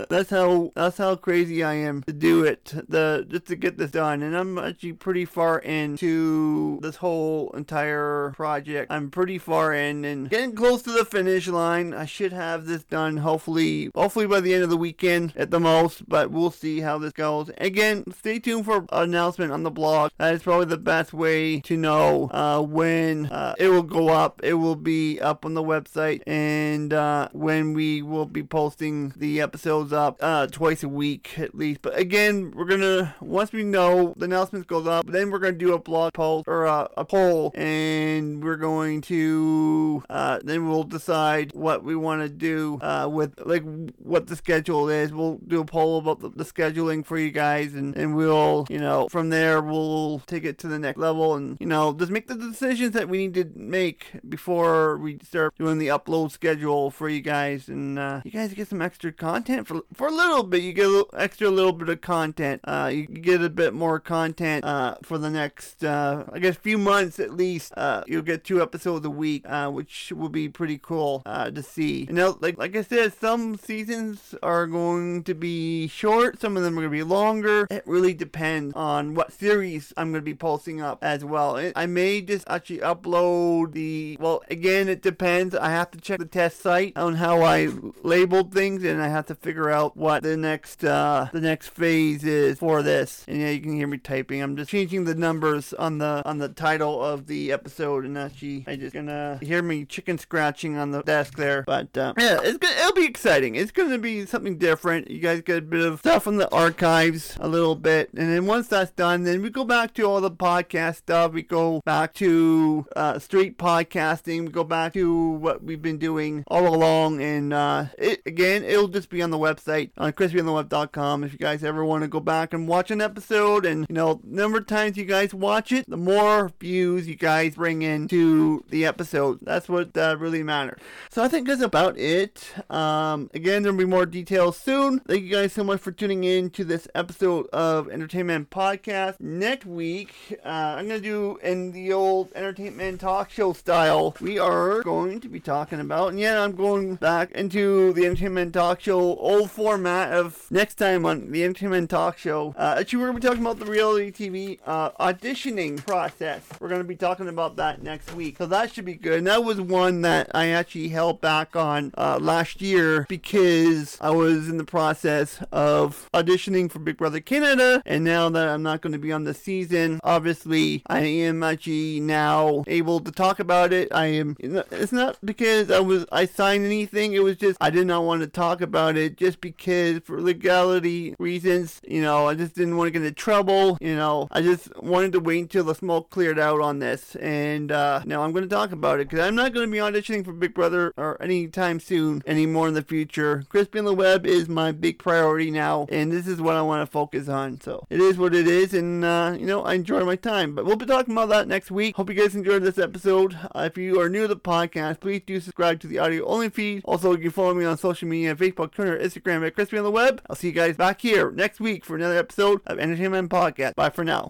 that's 0.08 0.30
how 0.30 0.72
that's 0.74 0.98
how 0.98 1.14
crazy 1.14 1.62
I 1.62 1.74
am 1.74 2.02
do 2.18 2.44
it, 2.44 2.72
the 2.88 3.26
just 3.28 3.46
to 3.46 3.56
get 3.56 3.78
this 3.78 3.90
done. 3.90 4.22
And 4.22 4.36
I'm 4.36 4.58
actually 4.58 4.94
pretty 4.94 5.24
far 5.24 5.58
into 5.58 6.78
this 6.82 6.96
whole 6.96 7.50
entire 7.50 8.32
project. 8.36 8.90
I'm 8.90 9.10
pretty 9.10 9.38
far 9.38 9.72
in 9.72 10.04
and 10.04 10.28
getting 10.30 10.54
close 10.54 10.82
to 10.82 10.92
the 10.92 11.04
finish 11.04 11.48
line. 11.48 11.94
I 11.94 12.06
should 12.06 12.32
have 12.32 12.66
this 12.66 12.84
done 12.84 13.18
hopefully, 13.18 13.90
hopefully 13.94 14.26
by 14.26 14.40
the 14.40 14.54
end 14.54 14.62
of 14.62 14.70
the 14.70 14.76
weekend 14.76 15.32
at 15.36 15.50
the 15.50 15.60
most. 15.60 16.08
But 16.08 16.30
we'll 16.30 16.50
see 16.50 16.80
how 16.80 16.98
this 16.98 17.12
goes. 17.12 17.50
Again, 17.58 18.04
stay 18.12 18.38
tuned 18.38 18.64
for 18.64 18.78
an 18.78 18.86
announcement 18.90 19.52
on 19.52 19.62
the 19.62 19.70
blog. 19.70 20.10
That 20.18 20.34
is 20.34 20.42
probably 20.42 20.66
the 20.66 20.76
best 20.76 21.12
way 21.12 21.60
to 21.60 21.76
know 21.76 22.30
uh, 22.32 22.62
when 22.62 23.26
uh, 23.26 23.54
it 23.58 23.68
will 23.68 23.82
go 23.82 24.08
up. 24.08 24.40
It 24.42 24.54
will 24.54 24.76
be 24.76 25.20
up 25.20 25.44
on 25.44 25.54
the 25.54 25.62
website, 25.62 26.22
and 26.26 26.92
uh, 26.92 27.28
when 27.32 27.74
we 27.74 28.02
will 28.02 28.26
be 28.26 28.42
posting 28.42 29.12
the 29.16 29.40
episodes 29.40 29.92
up 29.92 30.18
uh, 30.20 30.46
twice 30.46 30.82
a 30.82 30.88
week 30.88 31.38
at 31.38 31.54
least. 31.54 31.82
But 31.82 31.98
again, 32.06 32.52
we're 32.54 32.64
gonna 32.64 33.14
once 33.20 33.52
we 33.52 33.64
know 33.64 34.14
the 34.16 34.26
announcements 34.26 34.66
goes 34.66 34.86
up, 34.86 35.06
then 35.06 35.30
we're 35.30 35.40
gonna 35.40 35.56
do 35.56 35.74
a 35.74 35.78
blog 35.78 36.12
post 36.14 36.46
or 36.46 36.64
a, 36.64 36.88
a 36.96 37.04
poll, 37.04 37.50
and 37.54 38.42
we're 38.42 38.56
going 38.56 39.00
to 39.02 40.02
uh, 40.08 40.38
then 40.44 40.68
we'll 40.68 40.84
decide 40.84 41.52
what 41.52 41.82
we 41.82 41.96
want 41.96 42.22
to 42.22 42.28
do 42.28 42.78
uh, 42.80 43.08
with 43.10 43.34
like 43.44 43.64
what 43.98 44.28
the 44.28 44.36
schedule 44.36 44.88
is. 44.88 45.12
We'll 45.12 45.38
do 45.46 45.60
a 45.60 45.64
poll 45.64 45.98
about 45.98 46.20
the, 46.20 46.30
the 46.30 46.44
scheduling 46.44 47.04
for 47.04 47.18
you 47.18 47.30
guys, 47.30 47.74
and 47.74 47.96
and 47.96 48.16
we'll 48.16 48.66
you 48.70 48.78
know 48.78 49.08
from 49.10 49.30
there 49.30 49.60
we'll 49.60 50.20
take 50.20 50.44
it 50.44 50.58
to 50.58 50.68
the 50.68 50.78
next 50.78 50.98
level, 50.98 51.34
and 51.34 51.56
you 51.60 51.66
know 51.66 51.92
just 51.92 52.12
make 52.12 52.28
the 52.28 52.36
decisions 52.36 52.92
that 52.92 53.08
we 53.08 53.18
need 53.18 53.34
to 53.34 53.50
make 53.56 54.06
before 54.28 54.96
we 54.98 55.18
start 55.24 55.54
doing 55.58 55.78
the 55.78 55.88
upload 55.88 56.30
schedule 56.30 56.90
for 56.90 57.08
you 57.08 57.20
guys, 57.20 57.68
and 57.68 57.98
uh, 57.98 58.20
you 58.24 58.30
guys 58.30 58.54
get 58.54 58.68
some 58.68 58.80
extra 58.80 59.12
content 59.12 59.66
for 59.66 59.80
for 59.92 60.06
a 60.06 60.12
little 60.12 60.44
bit. 60.44 60.62
You 60.62 60.72
get 60.72 60.86
a 60.86 60.90
little 60.90 61.10
extra 61.16 61.50
little 61.50 61.72
bit 61.72 61.88
of 61.88 61.95
content. 61.96 62.60
Uh, 62.64 62.90
you 62.92 63.06
get 63.06 63.42
a 63.42 63.50
bit 63.50 63.74
more 63.74 64.00
content 64.00 64.64
uh, 64.64 64.96
for 65.02 65.18
the 65.18 65.30
next, 65.30 65.84
uh, 65.84 66.24
I 66.32 66.38
guess, 66.38 66.56
few 66.56 66.78
months 66.78 67.18
at 67.18 67.32
least. 67.32 67.72
Uh, 67.76 68.04
you'll 68.06 68.22
get 68.22 68.44
two 68.44 68.62
episodes 68.62 69.04
a 69.06 69.10
week, 69.10 69.44
uh, 69.48 69.70
which 69.70 70.12
will 70.14 70.28
be 70.28 70.48
pretty 70.48 70.78
cool 70.78 71.22
uh, 71.26 71.50
to 71.50 71.62
see. 71.62 72.06
Now, 72.10 72.36
like 72.40 72.58
like 72.58 72.76
I 72.76 72.82
said, 72.82 73.12
some 73.14 73.56
seasons 73.56 74.34
are 74.42 74.66
going 74.66 75.24
to 75.24 75.34
be 75.34 75.88
short. 75.88 76.40
Some 76.40 76.56
of 76.56 76.62
them 76.62 76.74
are 76.78 76.82
going 76.82 76.92
to 76.92 76.96
be 76.96 77.02
longer. 77.02 77.66
It 77.70 77.84
really 77.86 78.14
depends 78.14 78.74
on 78.74 79.14
what 79.14 79.32
series 79.32 79.92
I'm 79.96 80.12
going 80.12 80.22
to 80.22 80.24
be 80.24 80.34
posting 80.34 80.80
up 80.80 80.98
as 81.02 81.24
well. 81.24 81.56
It, 81.56 81.72
I 81.76 81.86
may 81.86 82.20
just 82.20 82.44
actually 82.48 82.78
upload 82.78 83.72
the. 83.72 84.16
Well, 84.20 84.42
again, 84.50 84.88
it 84.88 85.02
depends. 85.02 85.54
I 85.54 85.70
have 85.70 85.90
to 85.92 86.00
check 86.00 86.18
the 86.18 86.26
test 86.26 86.60
site 86.60 86.96
on 86.96 87.14
how 87.14 87.42
I 87.42 87.68
labeled 88.02 88.52
things, 88.52 88.84
and 88.84 89.02
I 89.02 89.08
have 89.08 89.26
to 89.26 89.34
figure 89.34 89.70
out 89.70 89.96
what 89.96 90.22
the 90.22 90.36
next 90.36 90.84
uh, 90.84 91.28
the 91.32 91.40
next 91.40 91.68
is 91.86 92.58
for 92.58 92.82
this. 92.82 93.24
And 93.28 93.40
yeah, 93.40 93.50
you 93.50 93.60
can 93.60 93.74
hear 93.74 93.86
me 93.86 93.98
typing. 93.98 94.42
I'm 94.42 94.56
just 94.56 94.70
changing 94.70 95.04
the 95.04 95.14
numbers 95.14 95.72
on 95.74 95.98
the 95.98 96.22
on 96.24 96.38
the 96.38 96.48
title 96.48 97.02
of 97.02 97.26
the 97.26 97.52
episode, 97.52 98.04
and 98.04 98.16
actually, 98.16 98.64
I 98.66 98.76
just 98.76 98.94
gonna 98.94 99.38
hear 99.42 99.62
me 99.62 99.84
chicken 99.84 100.18
scratching 100.18 100.76
on 100.76 100.90
the 100.90 101.02
desk 101.02 101.36
there. 101.36 101.64
But 101.66 101.96
uh, 101.96 102.14
yeah, 102.18 102.40
it's 102.42 102.58
gonna, 102.58 102.74
it'll 102.80 102.92
be 102.92 103.06
exciting. 103.06 103.54
It's 103.54 103.72
gonna 103.72 103.98
be 103.98 104.26
something 104.26 104.58
different. 104.58 105.10
You 105.10 105.20
guys 105.20 105.42
get 105.42 105.58
a 105.58 105.62
bit 105.62 105.84
of 105.84 106.00
stuff 106.00 106.24
from 106.24 106.36
the 106.36 106.50
archives, 106.50 107.36
a 107.40 107.48
little 107.48 107.74
bit, 107.74 108.10
and 108.14 108.30
then 108.30 108.46
once 108.46 108.68
that's 108.68 108.90
done, 108.92 109.24
then 109.24 109.42
we 109.42 109.50
go 109.50 109.64
back 109.64 109.94
to 109.94 110.02
all 110.02 110.20
the 110.20 110.30
podcast 110.30 110.96
stuff. 110.96 111.32
We 111.32 111.42
go 111.42 111.80
back 111.84 112.14
to 112.14 112.86
uh, 112.94 113.18
street 113.18 113.58
podcasting. 113.58 114.46
We 114.46 114.48
go 114.48 114.64
back 114.64 114.92
to 114.94 115.30
what 115.30 115.62
we've 115.62 115.82
been 115.82 115.98
doing 115.98 116.44
all 116.48 116.66
along. 116.66 117.20
And 117.22 117.52
uh, 117.52 117.86
it, 117.98 118.22
again, 118.26 118.64
it'll 118.64 118.88
just 118.88 119.10
be 119.10 119.22
on 119.22 119.30
the 119.30 119.38
website 119.38 119.90
on 119.96 120.12
crispyontheweb.com 120.12 121.24
if 121.24 121.32
you 121.32 121.38
guys 121.38 121.64
ever 121.64 121.75
want 121.84 122.02
to 122.02 122.08
go 122.08 122.20
back 122.20 122.52
and 122.52 122.68
watch 122.68 122.90
an 122.90 123.00
episode. 123.00 123.66
And 123.66 123.86
you 123.88 123.94
know, 123.94 124.20
number 124.24 124.58
of 124.58 124.66
times 124.66 124.96
you 124.96 125.04
guys 125.04 125.34
watch 125.34 125.72
it, 125.72 125.88
the 125.88 125.96
more 125.96 126.50
views 126.60 127.08
you 127.08 127.16
guys 127.16 127.54
bring 127.54 127.82
into 127.82 128.64
the 128.70 128.84
episode. 128.84 129.38
That's 129.42 129.68
what 129.68 129.96
uh, 129.96 130.16
really 130.18 130.42
matters. 130.42 130.80
So 131.10 131.22
I 131.22 131.28
think 131.28 131.46
that's 131.46 131.62
about 131.62 131.98
it. 131.98 132.52
Um, 132.70 133.30
again, 133.34 133.62
there'll 133.62 133.78
be 133.78 133.84
more 133.84 134.06
details 134.06 134.56
soon. 134.56 135.00
Thank 135.00 135.22
you 135.22 135.30
guys 135.30 135.52
so 135.52 135.64
much 135.64 135.80
for 135.80 135.92
tuning 135.92 136.24
in 136.24 136.50
to 136.50 136.64
this 136.64 136.88
episode 136.94 137.46
of 137.52 137.88
Entertainment 137.88 138.50
Podcast. 138.50 139.20
Next 139.20 139.66
week, 139.66 140.14
uh, 140.44 140.48
I'm 140.48 140.88
going 140.88 141.02
to 141.02 141.08
do 141.08 141.38
in 141.42 141.72
the 141.72 141.92
old 141.92 142.30
entertainment 142.34 143.00
talk 143.00 143.30
show 143.30 143.52
style. 143.52 144.14
We 144.20 144.38
are 144.38 144.82
going 144.82 145.20
to 145.20 145.28
be 145.28 145.40
talking 145.40 145.80
about, 145.80 146.10
and 146.10 146.20
yeah, 146.20 146.42
I'm 146.42 146.54
going 146.54 146.96
back 146.96 147.30
into 147.32 147.92
the 147.92 148.06
entertainment 148.06 148.54
talk 148.54 148.80
show 148.80 149.16
old 149.16 149.50
format 149.50 150.12
of 150.12 150.50
next 150.50 150.76
time 150.76 151.04
on 151.04 151.30
the 151.30 151.44
entertainment 151.44 151.65
talk 151.88 152.18
show. 152.18 152.54
Uh, 152.56 152.76
actually, 152.78 153.00
we're 153.00 153.06
going 153.06 153.16
to 153.16 153.20
be 153.20 153.28
talking 153.28 153.42
about 153.42 153.58
the 153.58 153.70
reality 153.70 154.12
TV 154.12 154.58
uh, 154.66 154.90
auditioning 154.92 155.84
process. 155.84 156.42
We're 156.60 156.68
going 156.68 156.80
to 156.80 156.86
be 156.86 156.96
talking 156.96 157.28
about 157.28 157.56
that 157.56 157.82
next 157.82 158.14
week. 158.14 158.38
So 158.38 158.46
that 158.46 158.72
should 158.72 158.84
be 158.84 158.94
good. 158.94 159.18
And 159.18 159.26
that 159.26 159.44
was 159.44 159.60
one 159.60 160.02
that 160.02 160.30
I 160.34 160.48
actually 160.48 160.88
held 160.88 161.20
back 161.20 161.56
on 161.56 161.92
uh, 161.98 162.18
last 162.20 162.62
year 162.62 163.06
because 163.08 163.98
I 164.00 164.10
was 164.10 164.48
in 164.48 164.58
the 164.58 164.64
process 164.64 165.42
of 165.50 166.08
auditioning 166.14 166.70
for 166.70 166.78
Big 166.78 166.96
Brother 166.96 167.20
Canada. 167.20 167.82
And 167.84 168.04
now 168.04 168.28
that 168.28 168.48
I'm 168.48 168.62
not 168.62 168.80
going 168.80 168.92
to 168.92 168.98
be 168.98 169.12
on 169.12 169.24
the 169.24 169.34
season, 169.34 170.00
obviously 170.04 170.82
I 170.86 171.00
am 171.00 171.42
actually 171.42 172.00
now 172.00 172.64
able 172.66 173.00
to 173.00 173.10
talk 173.10 173.40
about 173.40 173.72
it. 173.72 173.88
I 173.92 174.06
am, 174.06 174.36
it's 174.38 174.92
not 174.92 175.18
because 175.24 175.70
I 175.70 175.80
was, 175.80 176.06
I 176.12 176.26
signed 176.26 176.64
anything. 176.64 177.12
It 177.12 177.22
was 177.22 177.36
just, 177.36 177.58
I 177.60 177.70
did 177.70 177.86
not 177.86 178.04
want 178.04 178.22
to 178.22 178.28
talk 178.28 178.60
about 178.60 178.96
it 178.96 179.16
just 179.16 179.40
because 179.40 180.00
for 180.04 180.20
legality 180.20 181.16
reasons, 181.18 181.45
you 181.46 182.02
know, 182.02 182.28
I 182.28 182.34
just 182.34 182.54
didn't 182.54 182.76
want 182.76 182.88
to 182.88 182.90
get 182.90 183.02
into 183.02 183.14
trouble. 183.14 183.78
You 183.80 183.96
know, 183.96 184.28
I 184.30 184.42
just 184.42 184.74
wanted 184.82 185.12
to 185.12 185.20
wait 185.20 185.40
until 185.40 185.64
the 185.64 185.74
smoke 185.74 186.10
cleared 186.10 186.38
out 186.38 186.60
on 186.60 186.78
this. 186.78 187.16
And 187.16 187.72
uh, 187.72 188.02
now 188.04 188.22
I'm 188.22 188.32
going 188.32 188.44
to 188.44 188.54
talk 188.54 188.72
about 188.72 189.00
it 189.00 189.08
because 189.08 189.24
I'm 189.24 189.34
not 189.34 189.52
going 189.54 189.66
to 189.66 189.72
be 189.72 189.78
auditioning 189.78 190.24
for 190.24 190.32
Big 190.32 190.54
Brother 190.54 190.92
or 190.96 191.20
anytime 191.22 191.80
soon 191.80 192.22
anymore 192.26 192.68
in 192.68 192.74
the 192.74 192.82
future. 192.82 193.44
Crispy 193.48 193.78
on 193.78 193.84
the 193.84 193.94
Web 193.94 194.26
is 194.26 194.48
my 194.48 194.72
big 194.72 194.98
priority 194.98 195.50
now, 195.50 195.86
and 195.90 196.12
this 196.12 196.26
is 196.26 196.40
what 196.40 196.56
I 196.56 196.62
want 196.62 196.82
to 196.82 196.90
focus 196.90 197.28
on. 197.28 197.60
So 197.60 197.86
it 197.90 198.00
is 198.00 198.18
what 198.18 198.34
it 198.34 198.46
is, 198.46 198.74
and 198.74 199.04
uh, 199.04 199.36
you 199.38 199.46
know, 199.46 199.62
I 199.62 199.74
enjoy 199.74 200.04
my 200.04 200.16
time. 200.16 200.54
But 200.54 200.64
we'll 200.64 200.76
be 200.76 200.86
talking 200.86 201.12
about 201.12 201.28
that 201.30 201.48
next 201.48 201.70
week. 201.70 201.96
Hope 201.96 202.08
you 202.08 202.14
guys 202.14 202.34
enjoyed 202.34 202.62
this 202.62 202.78
episode. 202.78 203.38
Uh, 203.54 203.68
if 203.70 203.78
you 203.78 204.00
are 204.00 204.08
new 204.08 204.22
to 204.22 204.28
the 204.28 204.36
podcast, 204.36 205.00
please 205.00 205.22
do 205.26 205.40
subscribe 205.40 205.80
to 205.80 205.86
the 205.86 205.98
audio 205.98 206.24
only 206.26 206.48
feed. 206.48 206.82
Also, 206.84 207.12
you 207.12 207.18
can 207.18 207.30
follow 207.30 207.54
me 207.54 207.64
on 207.64 207.78
social 207.78 208.08
media 208.08 208.34
Facebook, 208.34 208.72
Twitter, 208.72 208.98
Instagram 208.98 209.46
at 209.46 209.54
Crispy 209.54 209.78
on 209.78 209.84
the 209.84 209.90
Web. 209.90 210.22
I'll 210.28 210.36
see 210.36 210.48
you 210.48 210.52
guys 210.52 210.76
back 210.76 211.00
here 211.00 211.30
next 211.36 211.60
week 211.60 211.84
for 211.84 211.94
another 211.94 212.16
episode 212.16 212.60
of 212.66 212.78
Entertainment 212.78 213.30
Podcast. 213.30 213.74
Bye 213.76 213.90
for 213.90 214.04
now. 214.04 214.24